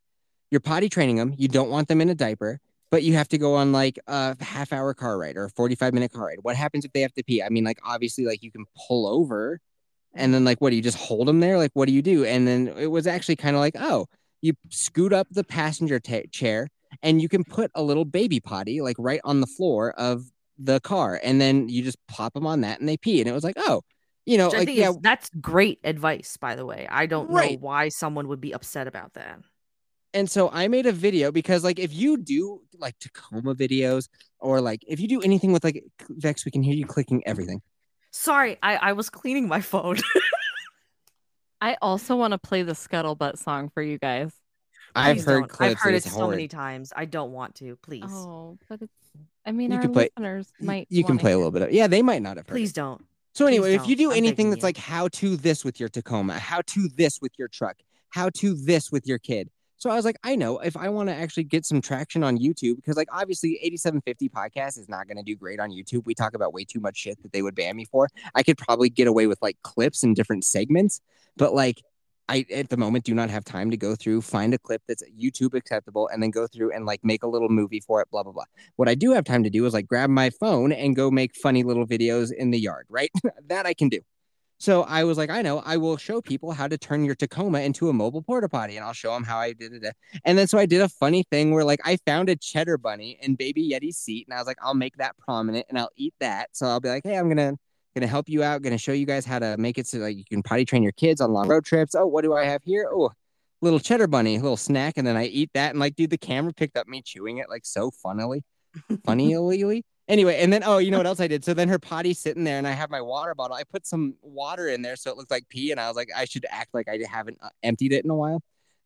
[0.51, 1.35] you're potty training them?
[1.37, 4.43] You don't want them in a diaper, but you have to go on like a
[4.43, 6.39] half hour car ride or a 45 minute car ride.
[6.43, 7.43] What happens if they have to pee?
[7.43, 9.61] I mean, like, obviously, like, you can pull over
[10.15, 11.59] and then, like, what do you just hold them there?
[11.59, 12.25] Like, what do you do?
[12.25, 14.07] And then it was actually kind of like, oh,
[14.41, 16.69] you scoot up the passenger ta- chair
[17.03, 20.25] and you can put a little baby potty like right on the floor of
[20.59, 23.33] the car and then you just plop them on that and they pee and it
[23.33, 23.83] was like oh
[24.27, 26.87] you know like yeah is, that's great advice, by the way.
[26.91, 29.39] I don't know why someone would be upset about that.
[30.15, 34.61] and so i made a video because like if you do like tacoma videos or
[34.61, 37.61] like if you do anything with like vex we can hear you clicking everything
[38.13, 39.97] Sorry, I, I was cleaning my phone.
[41.63, 44.33] I also want to play the scuttlebutt song for you guys.
[44.95, 45.49] I've Please heard don't.
[45.51, 46.31] clips I've heard it it's so horrid.
[46.31, 46.93] many times.
[46.97, 47.77] I don't want to.
[47.83, 48.93] Please, Oh, but it's.
[49.45, 50.87] I mean, You our can play- listeners might.
[50.91, 52.55] you can wanna play a hear little bit of yeah they might not have heard
[52.55, 52.75] please it.
[52.77, 53.05] don't.
[53.35, 54.05] so please anyway if you don't.
[54.07, 54.67] do I'm anything begging that's you.
[54.69, 57.77] like how to this with your tacoma how to this with your truck
[58.11, 61.09] how to this with your kid so i was like i know if i want
[61.09, 65.17] to actually get some traction on youtube because like obviously 8750 podcast is not going
[65.17, 67.55] to do great on youtube we talk about way too much shit that they would
[67.57, 71.01] ban me for i could probably get away with like clips and different segments
[71.37, 71.83] but like
[72.29, 75.03] I at the moment do not have time to go through, find a clip that's
[75.11, 78.23] YouTube acceptable, and then go through and like make a little movie for it, blah
[78.23, 78.45] blah blah.
[78.77, 81.35] What I do have time to do is like grab my phone and go make
[81.35, 83.11] funny little videos in the yard, right?
[83.49, 84.01] that I can do.
[84.63, 87.63] So I was like, I know, I will show people how to turn your Tacoma
[87.63, 89.97] into a mobile porta potty, and I'll show them how I did it.
[90.25, 93.19] And then so I did a funny thing where like I found a cheddar bunny
[93.21, 96.15] in Baby Yeti's seat, and I was like, I'll make that prominent, and I'll eat
[96.21, 96.51] that.
[96.53, 97.29] So I'll be like, hey, I'm
[97.95, 100.17] gonna gonna help you out, gonna show you guys how to make it so like
[100.17, 101.95] you can potty train your kids on long road trips.
[101.95, 102.89] Oh, what do I have here?
[102.93, 103.11] Oh,
[103.61, 106.53] little cheddar bunny, little snack, and then I eat that, and like, dude, the camera
[106.53, 108.45] picked up me chewing it like so funnily,
[109.05, 109.85] funnily.
[110.09, 111.45] Anyway, and then oh, you know what else I did?
[111.45, 113.57] So then her potty's sitting there, and I have my water bottle.
[113.57, 116.11] I put some water in there so it looked like pee, and I was like,
[116.17, 118.43] I should act like I haven't uh, emptied it in a while.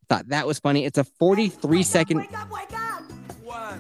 [0.09, 0.85] Thought that was funny.
[0.85, 2.19] It's a 43 second.
[2.19, 3.03] Wake up, wake up!
[3.43, 3.79] What?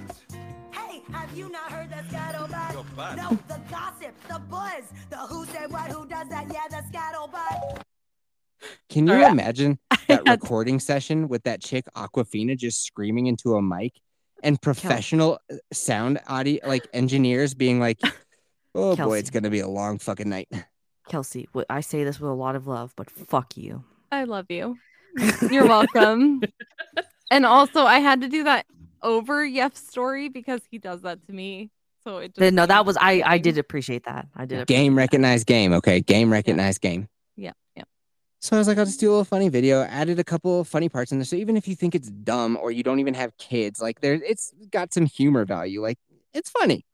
[1.06, 2.72] Hey, have you not heard the scuttlebutt?
[2.72, 3.16] Your.
[3.16, 7.80] No, the gossip, the buzz, the who said what, who does that, yeah, the scuttlebutt.
[8.88, 9.78] Can you Sorry, I- imagine
[10.08, 13.92] that recording session with that chick Awkwafina just screaming into a mic
[14.42, 18.00] and professional uh, sound audio like engineers being like,
[18.74, 20.48] "Oh boy, it's gonna be a long fucking night."
[21.08, 23.84] Kelsey, I say this with a lot of love, but fuck you.
[24.10, 24.76] I love you.
[25.50, 26.42] You're welcome.
[27.30, 28.66] and also, I had to do that
[29.06, 31.70] over Yef's story because he does that to me.
[32.04, 33.22] So it just no, that was I.
[33.24, 34.28] I did appreciate that.
[34.36, 34.66] I did.
[34.66, 35.00] Game that.
[35.00, 35.72] recognized game.
[35.72, 37.08] Okay, game recognized game.
[37.36, 37.84] Yeah, yeah.
[38.40, 39.82] So I was like, I'll just do a little funny video.
[39.82, 41.24] Added a couple of funny parts in there.
[41.24, 44.14] So even if you think it's dumb or you don't even have kids, like there,
[44.14, 45.80] it's got some humor value.
[45.80, 45.98] Like
[46.34, 46.84] it's funny.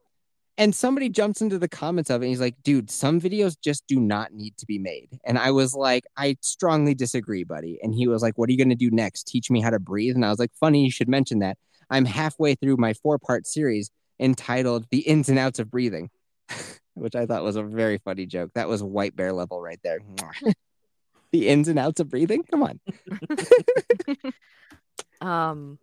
[0.58, 2.26] And somebody jumps into the comments of it.
[2.26, 5.18] And he's like, dude, some videos just do not need to be made.
[5.24, 7.78] And I was like, I strongly disagree, buddy.
[7.82, 9.26] And he was like, what are you going to do next?
[9.26, 10.14] Teach me how to breathe.
[10.14, 11.56] And I was like, funny, you should mention that.
[11.90, 16.10] I'm halfway through my four part series entitled The Ins and Outs of Breathing,
[16.94, 18.50] which I thought was a very funny joke.
[18.54, 20.00] That was white bear level right there.
[21.32, 22.44] The ins and outs of breathing.
[22.44, 22.78] Come on.
[25.22, 25.78] um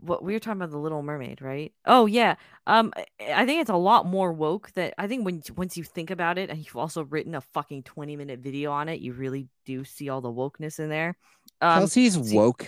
[0.00, 2.34] what we were talking about the little mermaid right oh yeah
[2.66, 2.92] um
[3.34, 6.36] i think it's a lot more woke that i think when once you think about
[6.36, 9.84] it and you've also written a fucking 20 minute video on it you really do
[9.84, 11.16] see all the wokeness in there
[11.62, 12.66] um Kelsey's see- woke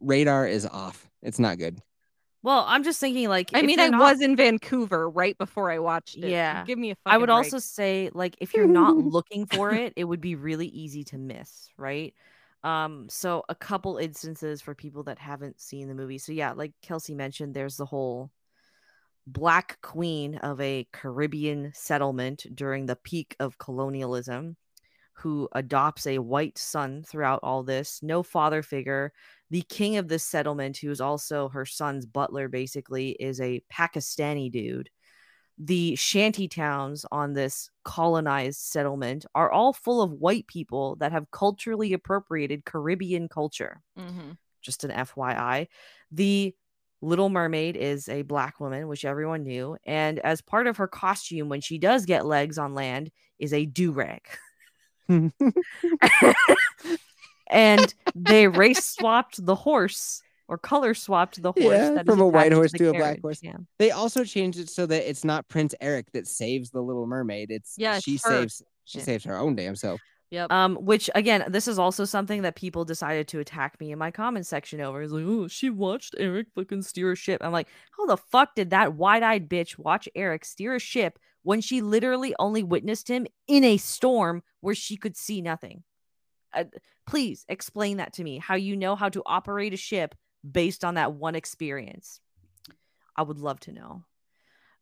[0.00, 1.08] radar is off.
[1.22, 1.80] It's not good.
[2.42, 5.78] Well i'm just thinking like I mean, I not- was in Vancouver right before I
[5.78, 6.30] watched it.
[6.30, 6.64] Yeah.
[6.64, 7.36] Give me a I would break.
[7.36, 11.18] also say like if you're not looking for it, it would be really easy to
[11.18, 12.14] miss, right?
[12.64, 16.18] Um, so a couple instances for people that haven't seen the movie.
[16.18, 18.30] So yeah, like Kelsey mentioned, there's the whole
[19.26, 24.56] black queen of a Caribbean settlement during the peak of colonialism
[25.18, 29.12] who adopts a white son throughout all this, no father figure.
[29.50, 34.50] The king of this settlement, who is also her son's butler, basically, is a Pakistani
[34.50, 34.90] dude
[35.58, 41.30] the shanty towns on this colonized settlement are all full of white people that have
[41.32, 43.82] culturally appropriated Caribbean culture.
[43.96, 44.38] Mhm.
[44.62, 45.68] Just an FYI.
[46.12, 46.54] The
[47.00, 49.76] Little Mermaid is a black woman, which everyone knew.
[49.84, 53.66] And as part of her costume, when she does get legs on land, is a
[53.66, 54.28] do rag.
[57.50, 62.20] and they race swapped the horse or color swapped the horse Yeah, that is from
[62.20, 63.40] a white horse the to a black horse.
[63.42, 63.56] Yeah.
[63.78, 67.50] They also changed it so that it's not Prince Eric that saves the Little Mermaid.
[67.50, 68.18] It's Yeah, she her.
[68.18, 69.04] saves she Yeah.
[69.04, 70.00] saves her own damn self.
[70.30, 70.50] Yep.
[70.52, 74.10] Um, which again, this is also something that people decided to attack me in my
[74.10, 75.00] comment section over.
[75.02, 77.40] It's like, oh, she watched Eric fucking steer a ship.
[77.42, 81.60] I'm like, how the fuck did that wide-eyed bitch watch Eric steer a ship when
[81.60, 85.82] she literally only witnessed him in a storm where she could see nothing?
[86.52, 86.64] Uh,
[87.06, 88.38] please explain that to me.
[88.38, 90.14] How you know how to operate a ship
[90.48, 92.20] based on that one experience?
[93.16, 94.04] I would love to know.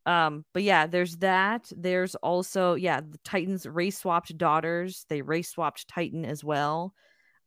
[0.04, 1.70] Um, but yeah, there's that.
[1.76, 5.04] There's also, yeah, the Titans race swapped daughters.
[5.08, 6.94] They race swapped Titan as well.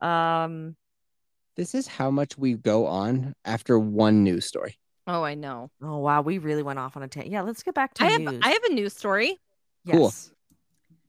[0.02, 0.76] Um,
[1.56, 4.78] This is how much we go on after one news story.
[5.10, 5.70] Oh, I know.
[5.82, 7.34] oh wow, we really went off on a tangent.
[7.34, 8.28] Yeah, let's get back to I have.
[8.42, 9.38] I have a news story.
[9.90, 10.04] Cool.
[10.04, 10.32] yes.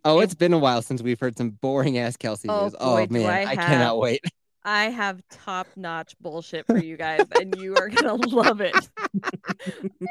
[0.05, 2.75] Oh, it's been a while since we've heard some boring ass Kelsey Oh, news.
[2.81, 4.25] Oh boy, do man, I I, have- cannot wait.
[4.65, 8.75] I have top notch bullshit for you guys, and you are gonna love it.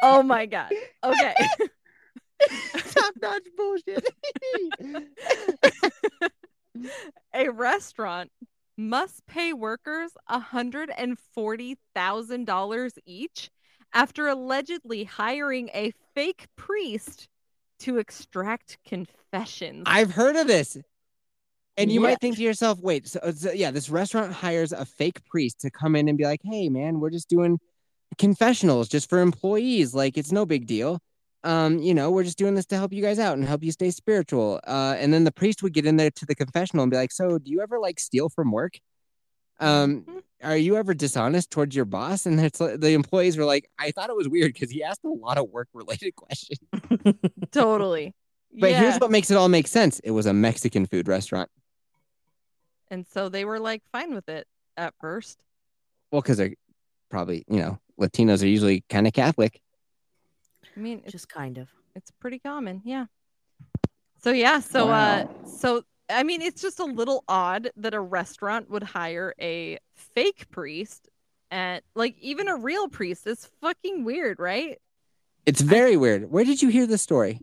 [0.04, 0.72] oh my god.
[1.04, 1.34] Okay.
[2.92, 4.08] Top notch bullshit.
[7.34, 8.32] a restaurant
[8.78, 13.50] must pay workers $140,000 each
[13.94, 17.28] after allegedly hiring a fake priest
[17.80, 19.84] to extract confessions.
[19.86, 20.78] I've heard of this.
[21.78, 22.08] And you Yeah.
[22.08, 25.72] might think to yourself, wait, so, so yeah, this restaurant hires a fake priest to
[25.72, 27.58] come in and be like, hey, man, we're just doing
[28.18, 29.94] confessionals just for employees.
[29.94, 31.00] Like, it's no big deal.
[31.46, 33.72] Um, you know, we're just doing this to help you guys out and help you
[33.72, 34.60] stay spiritual.
[34.68, 37.14] Uh, and then the priest would get in there to the confessional and be like,
[37.14, 38.74] so do you ever like steal from work?
[39.60, 40.24] Um, Mhm.
[40.44, 42.26] are you ever dishonest towards your boss?
[42.26, 45.04] And it's like, the employees were like, I thought it was weird because he asked
[45.04, 46.60] a lot of work related questions.
[47.52, 48.14] totally.
[48.58, 48.80] But yeah.
[48.80, 50.00] here's what makes it all make sense.
[50.00, 51.50] It was a Mexican food restaurant.
[52.92, 54.48] and so they were like fine with it
[54.78, 55.38] at first.
[56.12, 56.56] Well, because they're
[57.10, 59.62] probably, you know, Latinos are usually kind of Catholic.
[60.76, 61.68] I mean, Just kind of.
[61.96, 63.06] it's pretty common, yeah.
[64.24, 68.70] So yeah, so uh so I mean it's just a little odd that a restaurant
[68.70, 71.10] would hire a fake priest
[71.52, 74.80] and like even a real priest is fucking weird, right?
[75.46, 76.30] It's very weird.
[76.32, 77.40] Where did you hear this story?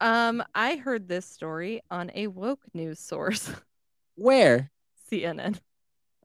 [0.00, 3.50] Um I heard this story on a woke news source,
[4.16, 4.70] Where?
[5.10, 5.60] CNN.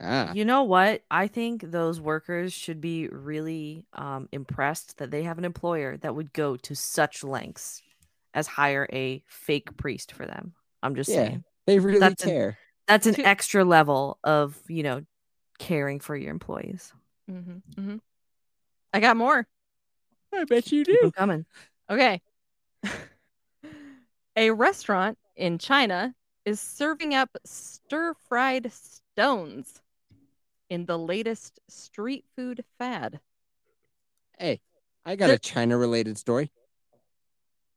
[0.02, 1.04] Ah, You know what?
[1.10, 6.14] I think those workers should be really um, impressed that they have an employer that
[6.14, 7.82] would go to such lengths
[8.34, 10.54] as hire a fake priest for them.
[10.84, 11.16] I'm just Yeah.
[11.16, 11.44] saying.
[11.66, 12.58] They really That's an- care.
[12.88, 15.02] That's an extra level of, you know,
[15.58, 16.94] caring for your employees.
[17.28, 17.96] hmm hmm
[18.94, 19.48] I got more.
[20.34, 21.12] I bet you Keep 'em do.
[21.12, 21.46] coming.
[21.90, 22.22] Okay.
[24.36, 26.14] a restaurant in China
[26.46, 29.82] is serving up stir fried stones
[30.70, 33.20] in the latest street food fad.
[34.38, 34.62] Hey,
[35.06, 36.52] I got There- a China related story.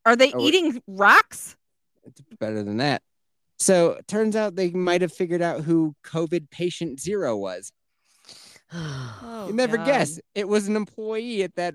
[0.05, 1.57] Are they Oh, eating rocks?
[2.05, 3.03] It's better than that.
[3.59, 7.73] So turns out they might have figured out who COVID patient zero was.
[8.73, 9.87] Oh, you never God.
[9.87, 10.21] guess.
[10.35, 11.75] It was an employee at that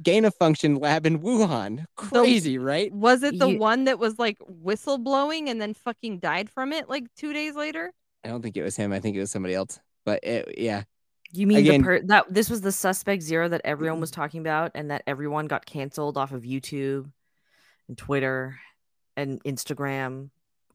[0.00, 1.84] gain of function lab in Wuhan.
[1.96, 2.92] Crazy, right?
[2.92, 6.88] Was it the You- one that was like whistleblowing and then fucking died from it
[6.88, 7.92] like two days later?
[8.24, 8.92] I don't think it was him.
[8.92, 9.80] I think it was somebody else.
[10.04, 10.84] But it, yeah,
[11.32, 14.40] You mean Again- the per- that this was the suspect zero that everyone was talking
[14.40, 17.10] about and that everyone got canceled off of YouTube
[17.88, 18.58] and Twitter
[19.16, 20.30] and Instagram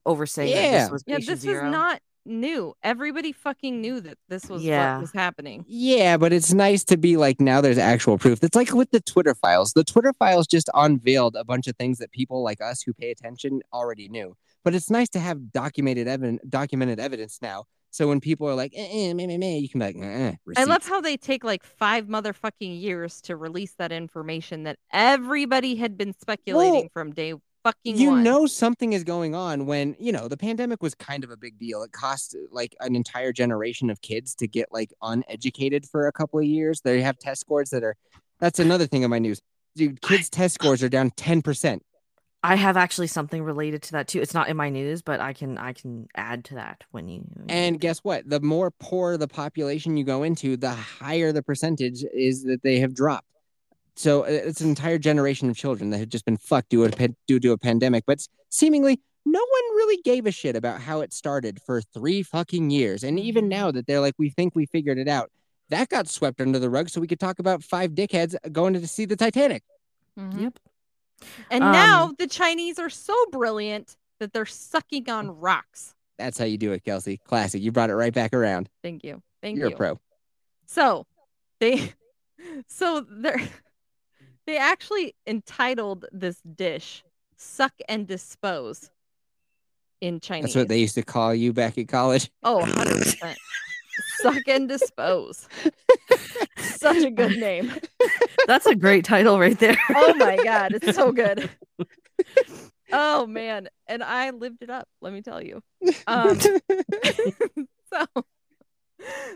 [0.05, 0.81] over saying that Yeah.
[0.83, 1.63] this was Yeah, this zero?
[1.65, 2.73] was not new.
[2.83, 4.95] Everybody fucking knew that this was Yeah.
[4.95, 5.63] what was happening.
[5.67, 8.43] Yeah, but it's nice to be like now there's actual proof.
[8.43, 9.73] It's like with the Twitter files.
[9.73, 13.11] The Twitter files just unveiled a bunch of things that people like us who pay
[13.11, 14.35] attention already knew.
[14.63, 17.65] But it's nice to have documented evidence, documented evidence now.
[17.91, 20.33] So when people are like, eh, eh, meh, meh, meh, you can be like, eh,
[20.57, 25.75] I love how they take like five motherfucking years to release that information that everybody
[25.75, 27.35] had been speculating from day
[27.65, 28.23] fucking you one.
[28.23, 31.57] know something is going on when you know the pandemic was kind of a big
[31.57, 31.83] deal.
[31.83, 36.11] It cost uh, like an entire generation of kids to get like uneducated for a
[36.11, 36.81] couple of years.
[36.81, 37.95] They have test scores that are
[38.39, 39.41] that's another thing in my news.
[39.75, 41.81] Dude kids test scores are down 10%
[42.43, 44.21] I have actually something related to that too.
[44.21, 47.25] It's not in my news, but I can I can add to that when you
[47.49, 48.29] and guess what?
[48.29, 52.79] The more poor the population you go into the higher the percentage is that they
[52.81, 53.25] have dropped
[53.95, 57.03] so uh, it's an entire generation of children that have just been fucked due, to
[57.05, 61.01] a due to a pandemic but seemingly no one really gave a shit about how
[61.01, 64.65] it started for three fucking years and even now that they're like we think we
[64.65, 65.31] figured it out
[65.69, 68.87] that got swept under the rug so we could talk about five dickheads going to
[68.87, 69.63] see the titanic
[70.17, 70.41] Mhm.
[70.43, 70.59] Yep.
[71.49, 75.93] And Um, now the Chinese are so brilliant that they're sucking on rocks.
[76.17, 79.21] that's how you do it kelsey classic you brought it right back around Thank you.
[79.41, 79.75] Thank you're you.
[79.75, 79.99] a pro
[80.67, 81.05] So
[81.59, 81.93] they
[82.67, 83.41] so they're
[84.45, 87.03] they actually entitled this dish
[87.37, 88.89] suck and dispose
[90.01, 90.43] in Chinese.
[90.43, 93.35] that's what they used to call you back in college Oh, 100%.
[94.21, 95.47] suck and dispose.
[96.57, 97.71] Such a good name.
[98.47, 99.77] That's a great title right there.
[99.91, 101.49] Oh my god, it's so good.
[102.91, 105.61] Oh man, and I lived it up, let me tell you.
[106.07, 108.05] Um so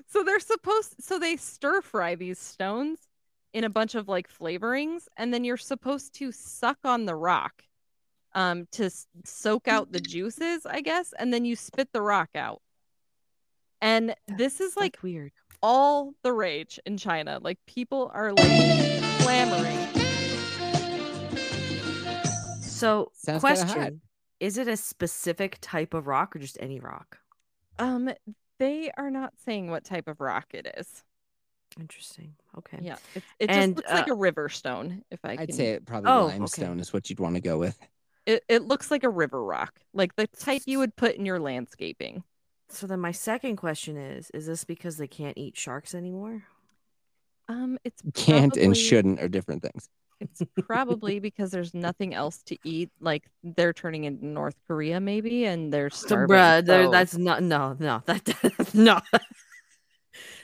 [0.08, 3.00] so they're supposed so they stir fry these stones
[3.54, 7.64] in a bunch of like flavorings and then you're supposed to suck on the rock
[8.36, 12.30] um to s- soak out the juices i guess and then you spit the rock
[12.36, 12.62] out.
[13.82, 15.32] And this is like That's weird.
[15.64, 17.40] all the rage in china.
[17.42, 19.78] Like people are like clamoring.
[22.62, 24.02] So, Sounds question:
[24.40, 27.20] Is it a specific type of rock or just any rock?
[27.78, 28.10] um
[28.58, 31.06] they are not saying what type of rock it is
[31.80, 32.36] Interesting.
[32.58, 32.78] Okay.
[32.82, 35.68] yeah it, it And, just looks like uh, a river stone if i i'd say
[35.74, 36.38] it probably Oh, okay.
[36.40, 37.78] limestone is what you'd want to go with
[38.26, 41.40] It, it looks like a river rock, like the type you would put in your
[41.40, 42.24] landscaping.
[42.70, 46.44] So then my second question is: Is this because they can't eat sharks anymore?
[47.48, 49.90] Um, it's can't and shouldn't are different things
[50.20, 52.92] It's probably because there's nothing else to eat.
[53.00, 56.36] Like they're turning into North Korea, maybe, and they're So, starving.
[56.36, 58.22] bruh, so- that's not no no that
[58.76, 59.00] no.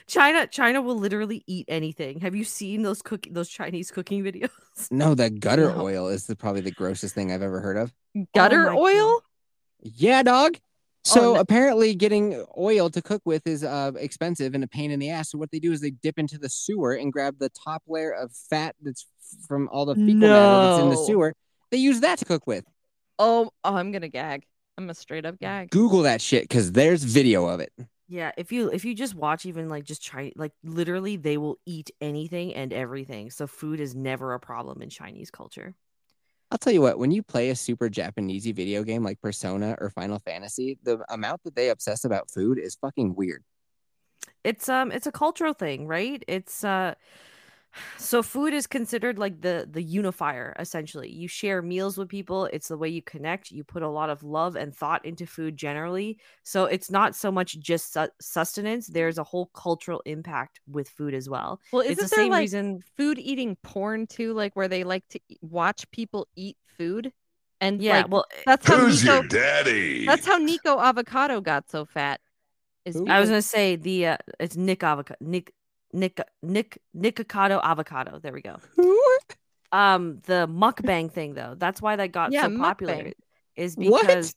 [0.06, 2.20] China China will literally eat anything.
[2.20, 4.50] Have you seen those cook those Chinese cooking videos?
[4.90, 5.82] No, that gutter No.
[5.82, 7.92] oil is the, probably the grossest thing I've ever heard of.
[8.34, 9.20] gutter Oh my oil.
[9.82, 10.56] Yeah, dog.
[11.04, 14.98] So no- apparently, getting oil to cook with is uh, expensive and a pain in
[14.98, 15.30] the ass.
[15.30, 18.10] So what they do is they dip into the sewer and grab the top layer
[18.12, 19.06] of fat that's
[19.46, 21.32] from all the fecal matter that's in the sewer.
[21.70, 22.64] They use that to cook with.
[23.18, 24.46] Oh, oh, I'm gonna gag.
[24.78, 25.70] I'm a straight up gag.
[25.70, 27.72] Google that shit because there's video of it.
[28.08, 31.58] Yeah, if you if you just watch even like just try like literally they will
[31.66, 33.30] eat anything and everything.
[33.30, 35.74] So food is never a problem in Chinese culture.
[36.52, 39.90] I'll tell you what, when you play a super Japanesey video game like Persona or
[39.90, 43.42] Final Fantasy, the amount that they obsess about food is fucking weird.
[44.44, 46.22] It's um it's a cultural thing, right?
[46.28, 46.94] It's uh
[47.98, 51.10] so food is considered like the the unifier essentially.
[51.10, 53.50] You share meals with people, it's the way you connect.
[53.50, 56.18] You put a lot of love and thought into food generally.
[56.42, 61.14] So it's not so much just su- sustenance, there's a whole cultural impact with food
[61.14, 61.60] as well.
[61.72, 64.32] Well, it's isn't the there same like reason food eating porn too?
[64.34, 67.12] Like where they like to e- watch people eat food.
[67.60, 70.06] And Yeah, like, well, that's how Who's Nico, your daddy?
[70.06, 72.20] that's how Nico Avocado got so fat.
[72.84, 73.08] Is Who?
[73.08, 75.52] I was gonna say the uh, it's Nick avocado Nick
[75.92, 78.18] Nick Nick Nikocado avocado.
[78.18, 78.56] There we go.
[79.72, 82.94] Um, the mukbang thing though, that's why that got Yeah, so popular.
[82.94, 83.12] mukbang.
[83.56, 84.02] Is What?
[84.06, 84.34] because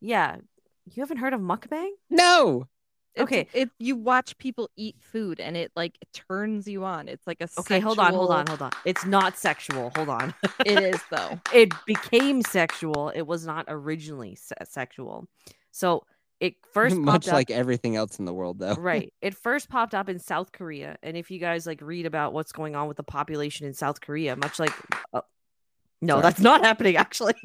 [0.00, 0.36] yeah,
[0.84, 1.88] you haven't heard of mukbang?
[2.10, 2.66] No.
[3.14, 3.48] It's- Okay.
[3.54, 7.48] If you watch people eat food and it like turns you on, it's like a
[7.58, 8.70] Okay, hold on, hold on, hold on.
[8.84, 9.90] It's not sexual.
[9.96, 10.34] Hold on.
[10.66, 11.40] It is though.
[11.54, 13.08] it became sexual.
[13.14, 15.26] It was not originally se- sexual.
[15.72, 16.04] So
[16.40, 18.74] it first Much up- like everything else in the world, though.
[18.74, 19.12] right.
[19.22, 22.52] It first popped up in South Korea, and if you guys like read about what's
[22.52, 24.72] going on with the population in South Korea, much like
[25.12, 25.20] uh,
[26.02, 26.22] no, Sorry.
[26.22, 27.34] that's not happening actually.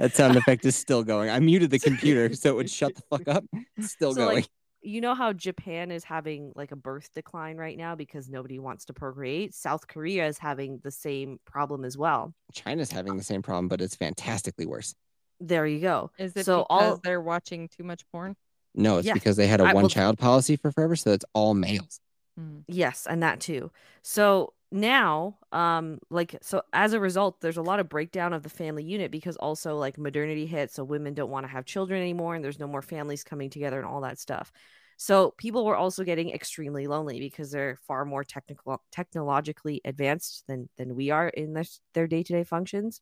[0.00, 1.28] That sound effect is still going.
[1.30, 3.44] I muted the computer so it would shut the fuck up.
[3.76, 4.36] It's still So, going.
[4.36, 4.48] like,
[4.80, 8.86] you know how Japan is having like a birth decline right now because nobody wants
[8.86, 9.54] to procreate.
[9.54, 12.32] South Korea is having the same problem as well.
[12.54, 14.94] China's having the same problem, but it's fantastically worse.
[15.40, 16.10] There you go.
[16.18, 18.36] Is it so because all they're watching too much porn?
[18.74, 19.14] No, it's Yes.
[19.14, 22.00] because they had a I- well- one child policy for forever, so it's all males.
[22.38, 22.64] Mm.
[22.68, 23.70] Yes, and that too.
[24.02, 28.48] So now, um, like, so as a result, there's a lot of breakdown of the
[28.48, 32.34] family unit because also like modernity hit, so women don't want to have children anymore,
[32.36, 34.52] and there's no more families coming together and all that stuff.
[34.96, 40.68] So people were also getting extremely lonely because they're far more technical, technologically advanced than
[40.76, 41.64] than we are in their
[41.94, 43.00] their day to day functions.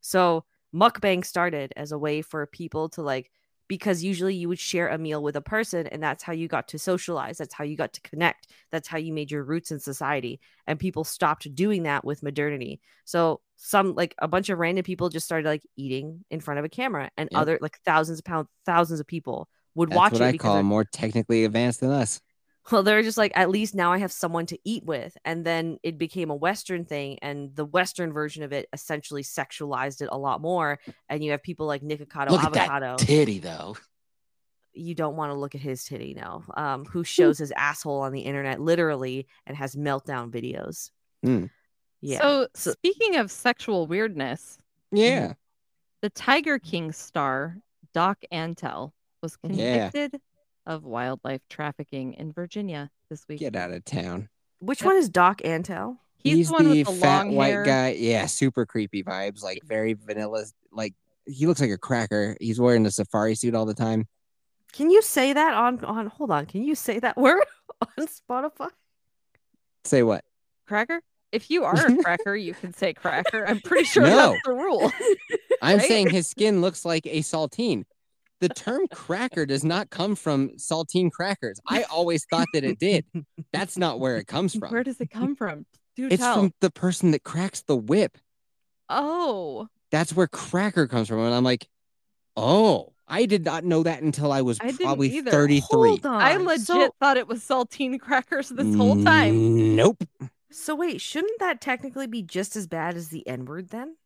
[0.00, 0.44] So
[0.74, 3.30] mukbang started as a way for people to like
[3.68, 6.68] because usually you would share a meal with a person and that's how you got
[6.68, 9.78] to socialize that's how you got to connect that's how you made your roots in
[9.80, 14.84] society and people stopped doing that with modernity so some like a bunch of random
[14.84, 17.48] people just started like eating in front of a camera and Yep.
[17.48, 20.52] other like thousands of pounds thousands of people would That's watch what it I because
[20.52, 22.20] call more technically advanced than us.
[22.70, 25.78] Well they're just like at least now i have someone to eat with and then
[25.82, 30.18] it became a western thing and the western version of it essentially sexualized it a
[30.18, 33.76] lot more and you have people like nikocado Look at avocado that titty, though.
[34.72, 38.12] you don't want to look at his titty now um who shows his asshole on
[38.12, 40.90] the internet literally and has meltdown videos
[41.22, 41.46] Hmm.
[42.00, 44.58] yeah So, So- speaking of sexual weirdness,
[44.92, 45.34] Yeah.
[46.02, 47.58] the Tiger King star
[47.94, 48.92] Doc Antle
[49.22, 49.90] was Yeah.
[50.66, 53.40] Convicted of wildlife trafficking in Virginia this week.
[53.40, 54.28] Get out of town.
[54.58, 54.86] which Yep.
[54.86, 57.62] one is doc antle He's, the one with the fat long white hair.
[57.62, 57.90] guy.
[57.92, 59.42] Yeah, super creepy vibes.
[59.42, 60.44] Like very vanilla.
[60.72, 60.94] Like
[61.26, 62.36] he looks like a cracker.
[62.40, 64.08] He's wearing a safari suit all the time.
[64.72, 67.42] can you say that on on hold on can you say that word
[67.80, 68.68] on spotify
[69.84, 70.24] Say what?
[70.66, 71.00] Cracker?
[71.32, 73.46] If you are a cracker, you can say cracker.
[73.46, 74.32] I'm pretty sure No.
[74.32, 74.90] that's the rule.
[75.62, 75.86] I'm Right?
[75.88, 77.84] saying his skin looks like a saltine.
[78.40, 81.58] The term cracker does not come from saltine crackers.
[81.66, 83.04] I always thought that it did.
[83.52, 84.70] That's not where it comes from.
[84.70, 85.64] Where does it come from?
[85.96, 86.34] Do It's tell.
[86.34, 88.18] from the person that cracks the whip.
[88.88, 91.20] Oh, That's where cracker comes from.
[91.20, 91.66] And I'm like,
[92.36, 95.62] oh, I did not know that until I was I probably 33.
[95.70, 99.74] hold on I legit so, thought it was saltine crackers this whole time.
[99.76, 100.02] Nope.
[100.50, 103.96] so wait shouldn't that technically be just as bad as the n-word then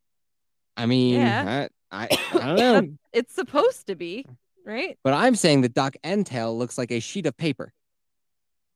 [0.77, 1.69] I mean, Yeah.
[1.91, 2.95] I, I, I don't know.
[3.13, 4.25] It's supposed to be,
[4.65, 4.97] right?
[5.03, 7.73] but I'm saying that Doc Antle looks like a sheet of paper.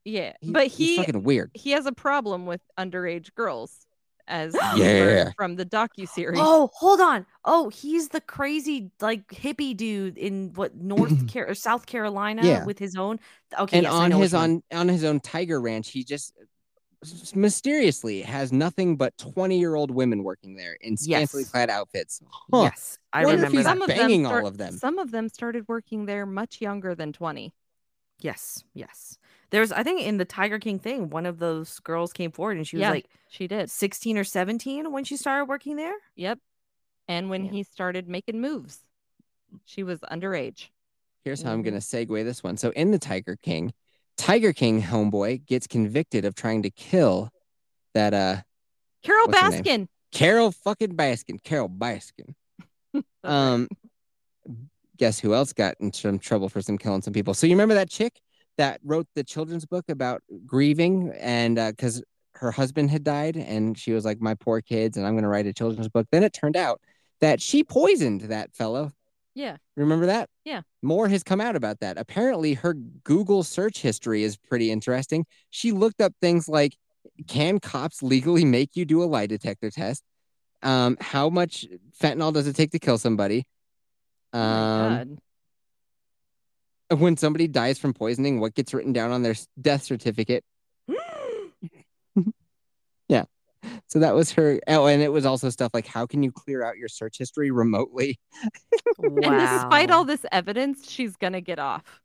[0.05, 0.33] Yeah.
[0.41, 1.51] He- but he's he fucking weird.
[1.55, 3.87] he has a problem with underage girls,
[4.27, 5.31] as Yeah.
[5.37, 6.41] from the docu series.
[6.43, 7.27] Oh, hold on.
[7.45, 12.65] Oh, he's the crazy like hippie dude in what North Car- or South Carolina Yeah.
[12.65, 13.21] with his own.
[13.59, 16.47] Okay, and yes, on his which on on his own tiger ranch, he just s-
[17.35, 21.51] mysteriously has nothing but 20 year old women working there in scantily Yes.
[21.51, 22.21] clad outfits.
[22.53, 22.63] Huh.
[22.63, 23.71] Yes, I Wonder if remember he's that.
[23.71, 24.77] some of banging them all of them.
[24.79, 27.53] Some of them started working there much younger than 20.
[28.21, 29.19] Yes, yes.
[29.51, 32.67] There's, I think, in the Tiger King thing, one of those girls came forward and
[32.67, 32.91] she was Yeah.
[32.91, 33.71] like She did.
[33.71, 35.95] 16 or 17 when she started working there.
[36.17, 36.39] Yep.
[37.09, 37.51] And when Yeah.
[37.51, 38.81] he started making moves,
[39.65, 40.69] she was underage.
[41.25, 41.71] Here's how I'm Mm-hmm.
[41.71, 42.57] going to segue this one.
[42.57, 43.73] So, in the Tiger King,
[44.17, 47.31] Tiger King homeboy gets convicted of trying to kill
[47.95, 48.37] that uh
[49.03, 49.63] Carole What's her name?
[49.63, 49.89] Baskin.
[50.13, 51.43] Carole fucking Baskin.
[51.43, 52.35] Carole Baskin.
[53.25, 53.69] Um,
[54.99, 57.35] guess who else got in some trouble for some killing some people?
[57.35, 58.21] So you remember that chick
[58.59, 62.03] that wrote the children's book about grieving and uh because
[62.35, 65.29] her husband had died and she was like, "My poor kids," and I'm going to
[65.29, 66.07] write a children's book.
[66.13, 66.81] Then it turned out
[67.21, 68.93] that she poisoned that fellow.
[69.35, 69.57] Yeah.
[69.77, 70.29] Remember that?
[70.45, 70.63] Yeah.
[70.83, 71.97] More has come out about that.
[71.99, 75.25] Apparently, her Google search history is pretty interesting.
[75.51, 76.77] She looked up things like,
[77.27, 80.03] "Can cops legally make you do a lie detector test?"
[80.63, 81.67] Um, how much
[81.99, 83.47] fentanyl does it take to kill somebody?
[84.33, 85.19] Oh Um,
[86.91, 87.01] God.
[87.01, 90.45] when somebody dies from poisoning, what gets written down on their death certificate?
[93.65, 94.61] So So that was her.
[94.69, 97.51] Oh, and it was also stuff like how can you clear out your search history
[97.51, 98.19] remotely?
[98.99, 99.21] Wow.
[99.25, 102.01] And despite all this evidence, she's gonna get off.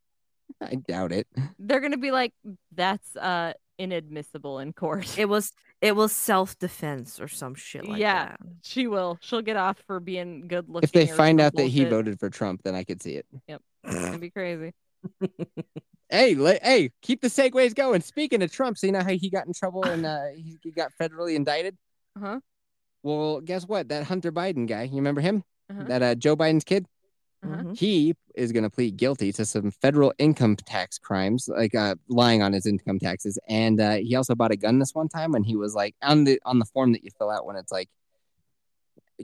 [0.62, 1.28] I doubt it.
[1.58, 2.34] They're gonna be like,
[2.74, 8.00] "That's uh inadmissible in court." it was it was self defense or some shit like
[8.00, 8.26] Yeah.
[8.26, 8.38] that.
[8.44, 9.18] Yeah, she will.
[9.22, 10.88] She'll get off for being good looking.
[10.88, 13.26] If they find some out that he voted for Trump, then I could see it.
[13.48, 14.74] Yep, it's gonna be crazy.
[16.12, 18.02] Hey, le- hey, keep the segues going.
[18.02, 20.72] Speaking of Trump, so you know how he got in trouble and uh, he, he
[20.72, 21.78] got federally indicted?
[22.18, 22.40] Uh-huh.
[23.04, 23.90] Well, guess what?
[23.90, 25.44] That Hunter Biden guy, you remember him?
[25.70, 25.84] Uh-huh.
[25.88, 26.88] That uh, Joe Biden's kid?
[27.46, 27.58] Uh-huh.
[27.62, 27.78] Mhm.
[27.78, 32.42] He is going to plead guilty to some federal income tax crimes, like uh, lying
[32.42, 33.38] on his income taxes.
[33.48, 36.24] And uh, he also bought a gun this one time when he was like on
[36.24, 37.88] the on the form that you fill out when it's like,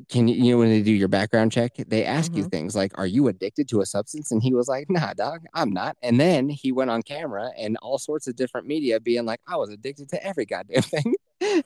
[0.09, 2.51] can you, you know, when they do your background check, they ask you Mhm.
[2.51, 5.71] things like, "Are you addicted to a substance?" And he was like, "Nah, dog, I'm
[5.71, 9.39] not." And then he went on camera and all sorts of different media being like,
[9.47, 11.15] "I was addicted to every goddamn thing,"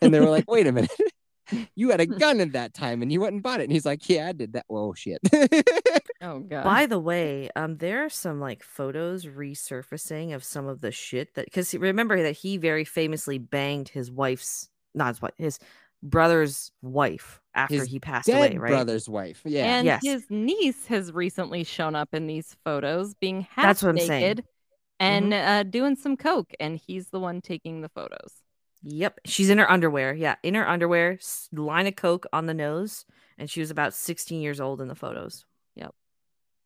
[0.01, 0.91] and they were like, "Wait a minute."
[1.75, 3.63] You had a gun at that time and you went and bought it.
[3.63, 4.65] And he's like, Yeah, I did that.
[4.67, 5.17] Whoa, shit.
[6.21, 6.63] Oh god.
[6.63, 11.33] By the way, um, there are some like photos resurfacing of some of the shit
[11.35, 15.59] that because remember that he very famously banged his wife's not his wife, his
[16.01, 18.69] brother's wife after His he passed Dead away, right?
[18.69, 19.41] brother's wife.
[19.45, 19.65] Yeah.
[19.65, 20.01] And Yes.
[20.03, 24.21] his niece has recently shown up in these photos being half That's what I'm saying.
[24.21, 24.45] naked
[24.99, 28.33] and uh, doing some coke, and he's the one taking the photos.
[28.83, 30.13] Yep, she's in her underwear.
[30.13, 31.19] Yeah, in her underwear,
[31.51, 33.05] line of coke on the nose,
[33.37, 35.45] and she was about 16 years old in the photos.
[35.75, 35.93] Yep,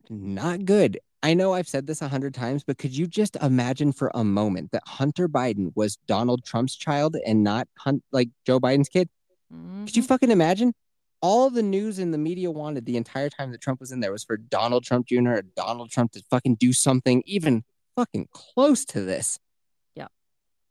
[0.10, 1.00] not good.
[1.24, 4.24] I know I've said this a hundred times, but could you just imagine for a
[4.24, 9.10] moment that Hunter Biden was Donald Trump's child and not Hunt like Joe Biden's kid?
[9.86, 10.74] Could you fucking imagine?
[11.22, 14.12] All the news in the media wanted the entire time that Trump was in there
[14.12, 15.30] was for Donald Trump Jr.
[15.30, 17.64] or Donald Trump to fucking do something even
[17.96, 19.40] fucking close to this.
[19.96, 20.08] Yeah.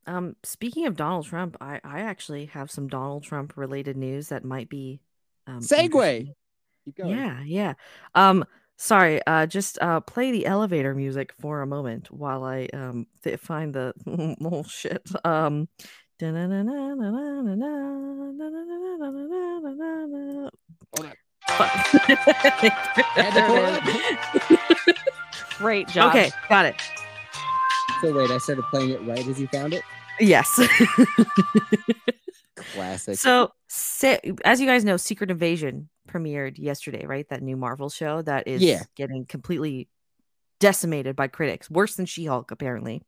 [0.07, 4.45] Um, speaking of Donald Trump, I I actually have some Donald Trump related news that
[4.45, 5.01] might be
[5.47, 5.85] um, Segue.
[5.85, 6.35] interesting.
[6.85, 7.11] Keep going.
[7.11, 7.75] Yeah, yeah.
[8.15, 8.45] Um,
[8.77, 9.25] sorry.
[9.27, 13.73] Uh, just uh, play the elevator music for a moment while I um th- find
[13.73, 13.95] the
[14.45, 15.09] oh shit.
[15.25, 15.69] Um.
[20.95, 21.13] Hold on.
[21.49, 21.73] Fuck.
[25.59, 26.11] Great job.
[26.11, 26.75] okay, got it.
[28.01, 29.83] So wait, I started playing it right as you found it.
[30.21, 30.49] Yes.
[32.57, 33.19] Classic.
[33.19, 37.27] So, se- as you guys know, Secret Invasion premiered yesterday, right?
[37.31, 38.83] That new Marvel show that is Yeah.
[38.97, 39.89] getting completely
[40.63, 43.03] decimated by critics, worse than She-Hulk, apparently.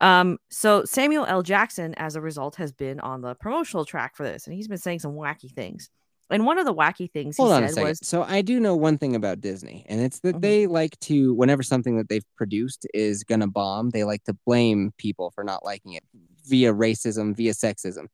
[0.00, 1.42] Um, so Samuel L.
[1.42, 4.78] Jackson, as a result, has been on the promotional track for this, and he's been
[4.78, 5.90] saying some wacky things.
[6.30, 8.76] And one of the wacky things Hold he on said was, So I do know
[8.76, 10.40] one thing about Disney, and it's that Mhm.
[10.42, 14.92] they like to, whenever something that they've produced is gonna bomb, they like to blame
[14.96, 16.04] people for not liking it
[16.46, 18.06] via racism, via sexism.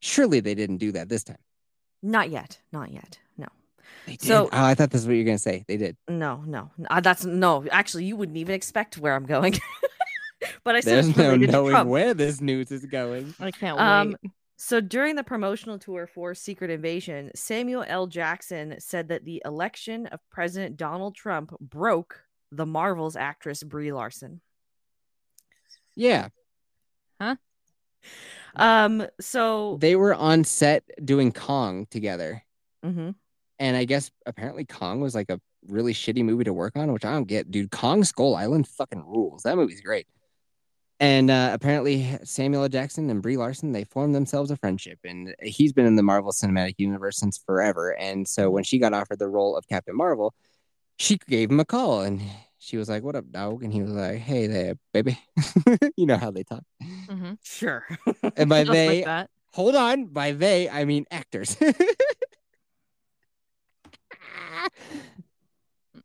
[0.00, 1.42] Surely they didn't do that this time.
[2.02, 3.48] "Not yet, not yet, no.
[4.20, 5.64] So- oh, I thought this is what you're gonna say.
[5.68, 5.96] They did.
[6.08, 9.58] no, no, uh, that's no." Actually, you wouldn't even expect where I'm going.
[10.64, 11.88] but I said There's it's no related knowing Trump.
[11.90, 13.34] where this news is going.
[13.40, 14.30] I can't Um, wait.
[14.56, 18.06] So during the promotional tour for Secret Invasion, Samuel L.
[18.06, 24.40] Jackson said that the election of President Donald Trump broke the Marvel's actress Brie Larson.
[25.96, 26.28] Yeah,
[27.20, 27.36] Huh?
[28.56, 29.06] Um.
[29.20, 29.76] So.
[29.80, 32.44] they were on set doing Kong together,
[32.84, 33.14] Mhm.
[33.58, 37.04] And I guess apparently Kong was like a really shitty movie to work on, which
[37.04, 37.70] I don't get, dude.
[37.70, 39.42] Kong Skull Island fucking rules.
[39.42, 40.06] That movie's great.
[41.00, 42.68] And uh, apparently Samuel L.
[42.68, 46.32] Jackson and Brie Larson they formed themselves a friendship, and he's been in the Marvel
[46.32, 47.90] Cinematic Universe since forever.
[47.98, 50.34] And so when she got offered the role of Captain Marvel,
[50.96, 52.22] she gave him a call, and
[52.58, 55.18] she was like, "What up, dog?" And he was like, "Hey there, baby."
[55.96, 56.62] you know how they talk.
[57.10, 57.38] Mhm.
[57.42, 57.84] Sure.
[58.36, 61.56] And by they, like hold on, by they I mean actors.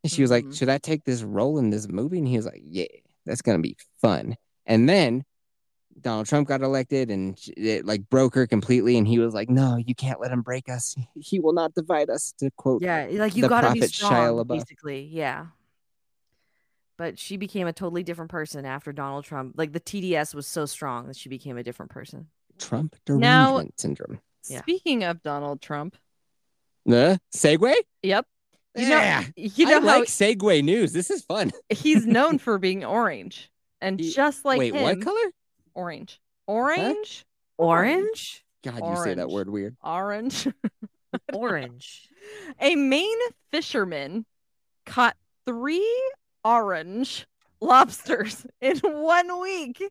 [0.04, 0.58] And she was like, Mhm.
[0.58, 2.20] Should I take this role in this movie?
[2.20, 2.86] And he was like, Yeah,
[3.26, 4.36] that's gonna be fun.
[4.66, 5.26] And then
[6.00, 8.98] Donald Trump got elected and it like broke her completely.
[8.98, 10.96] And he was like, No, you can't let him break us.
[11.20, 12.82] He will not divide us, to quote.
[12.82, 13.08] yeah.
[13.12, 15.02] Like you gotta be strong, basically.
[15.02, 15.48] Yeah.
[16.98, 19.56] But she became a totally different person after Donald Trump.
[19.58, 22.28] Like the TDS was so strong that she became a different person.
[22.58, 24.20] Trump Now- derangement syndrome.
[24.48, 24.62] Yeah.
[24.62, 25.98] Speaking of Donald Trump,
[26.90, 27.74] Uh, segue?
[28.02, 28.26] yep.
[28.76, 29.24] You know, yeah.
[29.36, 30.94] you know I how like Segway news.
[30.94, 31.52] This is fun.
[31.70, 33.52] he's known for being orange,
[33.82, 35.32] and He- just like Wait, him, what color?
[35.74, 37.26] orange, orange,
[37.58, 38.46] Orange?
[38.64, 39.76] God, you say that word weird.
[39.84, 40.48] orange.
[41.34, 42.08] Orange.
[42.62, 43.18] A Maine
[43.52, 44.26] fisherman
[44.86, 45.16] caught
[45.46, 45.90] three
[46.44, 47.26] orange
[47.62, 49.82] lobsters in one week,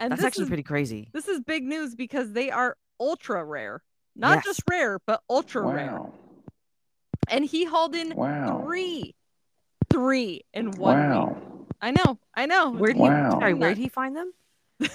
[0.00, 1.10] and That's actually is pretty crazy.
[1.12, 3.82] this is big news because they are ultra rare.
[4.16, 4.44] not Yes.
[4.44, 6.00] just rare, but ultra rare.
[7.28, 7.34] Wow.
[7.36, 8.62] And he hauled in Wow.
[8.64, 9.14] three,
[9.90, 11.66] three in one week.
[11.80, 12.70] I know, I know.
[12.72, 14.32] Where'd he, sorry, where'd he find them?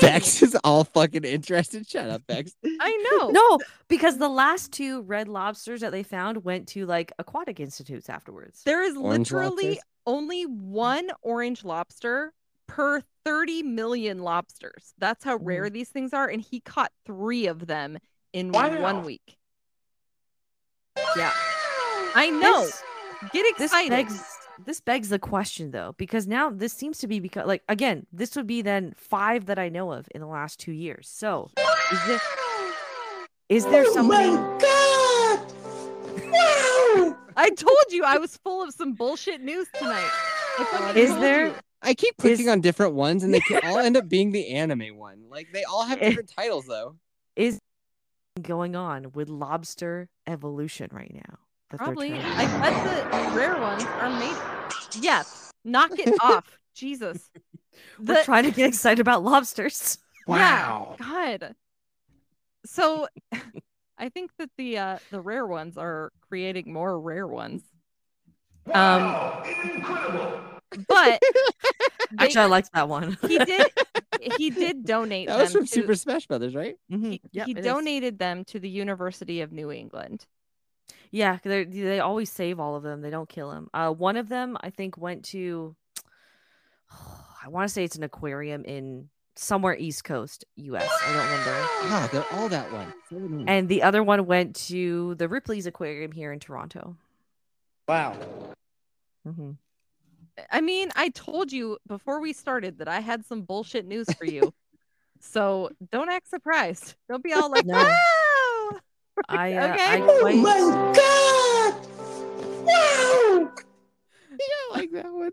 [0.00, 1.88] Vex is all fucking interested.
[1.88, 2.52] Shut up, Vex.
[2.80, 3.30] I know.
[3.32, 3.58] No,
[3.88, 8.62] because the last two red lobsters that they found went to like aquatic institutes afterwards.
[8.64, 9.84] There is Orange literally lobsters?
[10.06, 12.32] only one orange lobster
[12.66, 14.94] per 30 million lobsters.
[14.98, 15.72] That's how rare Mm-hmm.
[15.74, 16.28] these things are.
[16.28, 17.98] And he caught three of them
[18.32, 18.80] in Wow.
[18.80, 19.36] one week.
[21.16, 21.32] Yeah.
[22.14, 22.62] I know.
[22.64, 22.82] This-
[23.32, 23.90] Get this excited.
[23.90, 24.24] begs
[24.64, 28.34] this begs the question though because now this seems to be because like again this
[28.36, 31.50] would be then five that i know of in the last two years so
[31.92, 32.20] is there
[33.50, 34.30] is there oh somebody
[37.36, 40.10] I told you I was full of some bullshit news tonight.
[40.94, 41.54] Is there- you.
[41.82, 44.48] I keep clicking Is- on different ones, and they can all end up being the
[44.50, 45.22] anime one.
[45.30, 46.96] Like they all have different titles, though.
[48.40, 51.38] Is going on with lobster evolution right now
[51.70, 52.10] that they're Probably.
[52.10, 54.36] trying- I bet the rare ones are made.
[55.02, 55.50] Yes.
[55.64, 56.58] Knock it off.
[56.74, 57.30] Jesus.
[57.98, 60.96] we're The- trying to get excited about lobsters Wow.
[60.98, 61.54] God.
[62.66, 63.08] So
[63.98, 67.62] I think that the uh the rare ones are creating more rare ones.
[68.72, 69.16] Um
[70.88, 71.20] but
[72.12, 73.66] they- actually i liked that one he did
[74.38, 76.76] he did donate That was them from to, Super Smash Brothers, right?
[76.92, 77.10] Mhm.
[77.12, 77.64] he, Yep, he it is.
[77.64, 80.26] donated them to the University of New England.
[81.10, 83.00] Yeah, they they always save all of them.
[83.00, 83.68] They don't kill them.
[83.72, 85.74] Uh, one of them I think went to.
[87.44, 90.88] I want to say it's an aquarium in somewhere East Coast, U.S.
[91.06, 91.54] I don't remember.
[91.54, 93.48] Ah, they're all that one.
[93.48, 96.96] And the other one went to the Ripley's Aquarium here in Toronto.
[97.88, 98.16] Wow.
[99.26, 99.52] hmm
[100.50, 104.24] I mean, I told you before we started that I had some bullshit news for
[104.36, 104.52] you.
[105.20, 106.94] so don't act surprised.
[107.08, 107.74] Don't be all like, No.
[107.78, 108.78] "Oh!"
[109.28, 109.84] I uh, Okay.
[109.84, 110.36] I Oh quite,
[114.38, 115.30] yeah, I like that one.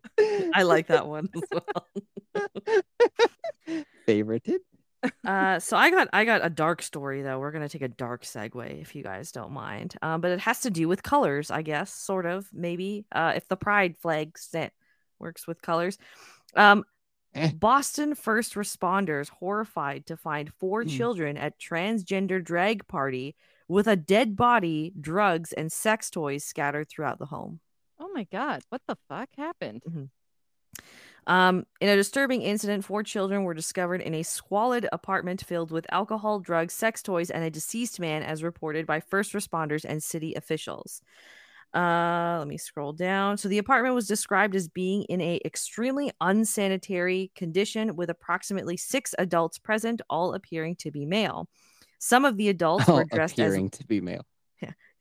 [0.53, 1.87] I like that one as well.
[4.07, 4.57] Favorited.
[5.25, 7.39] Uh, so I got I got a dark story though.
[7.39, 9.95] We're gonna take a dark segue if you guys don't mind.
[10.01, 13.05] Um, but it has to do with colors, I guess, sort of, maybe.
[13.11, 14.73] Uh, if the pride flag set
[15.19, 15.97] works with colors.
[16.55, 16.83] Um,
[17.35, 17.51] Eh.
[17.53, 20.87] Boston first responders horrified to find four Hmm.
[20.87, 23.35] children at transgender drag party
[23.67, 27.59] with a dead body, drugs, and sex toys scattered throughout the home.
[27.99, 29.83] Oh my god, what the fuck happened?
[31.27, 35.85] Um, in a disturbing incident, four children were discovered in a squalid apartment filled with
[35.91, 40.33] alcohol, drugs, sex toys, and a deceased man, as reported by first responders and city
[40.35, 41.01] officials.
[41.73, 43.37] Uh, let me scroll down.
[43.37, 49.13] So the apartment was described as being in a extremely unsanitary condition, with approximately six
[49.19, 51.47] adults present, all appearing to be male.
[51.99, 54.25] Some of the adults All were dressed as appearing to be male.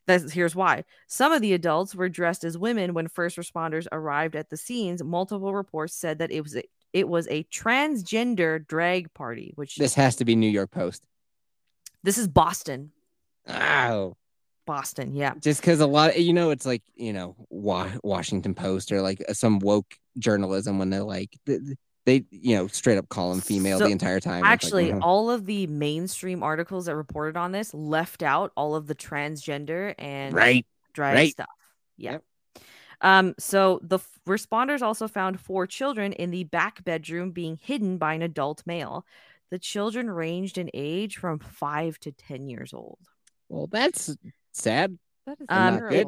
[0.05, 0.83] that's, here's why.
[1.07, 5.03] Some of the adults were dressed as women when first responders arrived at the scenes.
[5.03, 6.63] Multiple reports said that it was a,
[6.93, 11.05] it was a transgender drag party, which This has to be New York Post.
[12.03, 12.91] this is Boston.
[13.49, 14.15] Oh,
[14.67, 15.33] Boston, yeah.
[15.41, 19.01] just because a lot, of, you know, it's like you know, Wa- Washington Post or
[19.01, 23.33] like some woke journalism when they're like th- th- they, you know, straight up call
[23.33, 24.37] him female So, the entire time.
[24.37, 25.01] It's like, Actually, mhm.
[25.01, 29.93] all of the mainstream articles that reported on this left out all of the transgender
[29.97, 30.65] and right.
[30.93, 31.31] drag right.
[31.31, 31.47] stuff.
[31.97, 32.11] Yeah.
[32.13, 32.23] Yep.
[33.01, 37.97] Um, so the f- responders also found four children in the back bedroom being hidden
[37.97, 39.05] by an adult male.
[39.51, 42.99] The children ranged in age from five to 10 years old.
[43.49, 44.15] Well, that's
[44.61, 44.97] sad.
[45.25, 46.07] That is Um, not good.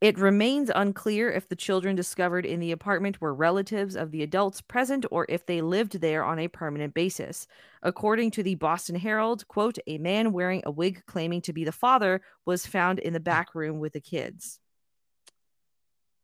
[0.00, 4.62] It remains unclear if the children discovered in the apartment were relatives of the adults
[4.62, 7.46] present or if they lived there on a permanent basis.
[7.82, 11.72] According to the Boston Herald, quote, a man wearing a wig claiming to be the
[11.72, 14.58] father was found in the back room with the kids.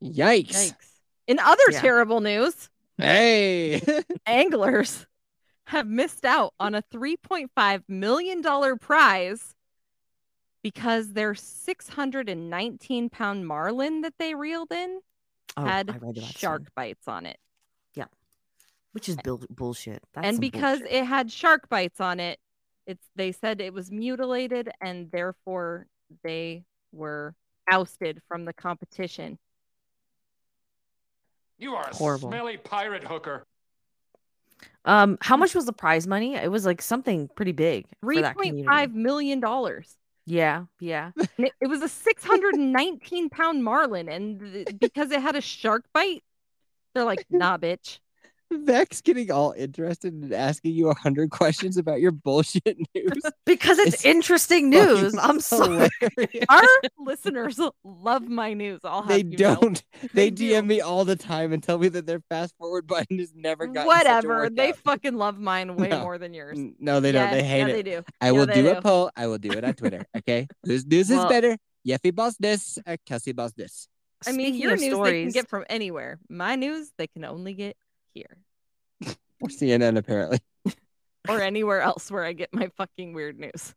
[0.02, 0.48] Yikes.
[0.48, 1.00] Yikes.
[1.26, 1.80] In other Yeah.
[1.80, 3.82] terrible news, Hey.
[4.26, 5.06] anglers
[5.66, 9.54] have missed out on a $3.5 million prize
[10.62, 15.00] because their 619 pound marlin that they reeled in
[15.56, 17.38] Oh, had I read about this shark one, bites on it.
[17.94, 18.06] Yeah.
[18.92, 20.02] Which is bull- bullshit.
[20.12, 20.96] That's and because bullshit.
[20.96, 22.38] it had shark bites on it,
[22.86, 25.86] it's they said it was mutilated and therefore
[26.22, 27.34] they were
[27.70, 29.38] ousted from the competition.
[31.58, 32.28] You are a Horrible.
[32.28, 33.46] smelly pirate hooker.
[34.84, 36.34] Um, how much was the prize money?
[36.34, 38.66] It was like something pretty big for Three that point community.
[38.68, 39.96] five million dollars.
[40.26, 41.12] Yeah, yeah.
[41.40, 46.24] It, it was a 619 pound marlin, and th- because it had a shark bite,
[46.94, 48.00] they're like, "Nah, bitch."
[48.52, 53.12] Vex getting all interested and asking you a hundred questions about your bullshit news.
[53.44, 55.16] Because it's, It's interesting news.
[55.16, 55.88] I'm sorry.
[56.48, 56.62] Our
[56.98, 58.80] listeners love my news.
[58.84, 59.82] I'll have They you don't.
[60.02, 60.52] They, They do.
[60.52, 63.66] DM me all the time and tell me that their fast forward button has never
[63.66, 64.50] gotten such a Whatever.
[64.50, 66.00] They fucking love mine way No.
[66.00, 66.58] more than yours.
[66.80, 67.30] No, they don't.
[67.30, 67.72] They hate yeah, it.
[67.72, 68.02] They do.
[68.20, 69.10] I Yeah, will they do a poll.
[69.16, 70.04] I will do it on Twitter.
[70.16, 71.56] Okay, whose news is Well- better?
[71.86, 73.86] Yeffy boss this or Kelsey boss this?
[74.26, 76.18] I mean, Speaking your of news they can get from anywhere.
[76.28, 77.76] My news they can only get
[78.16, 78.38] here
[79.42, 80.40] Or CNN apparently.
[81.28, 83.74] or anywhere else where I get my fucking weird news.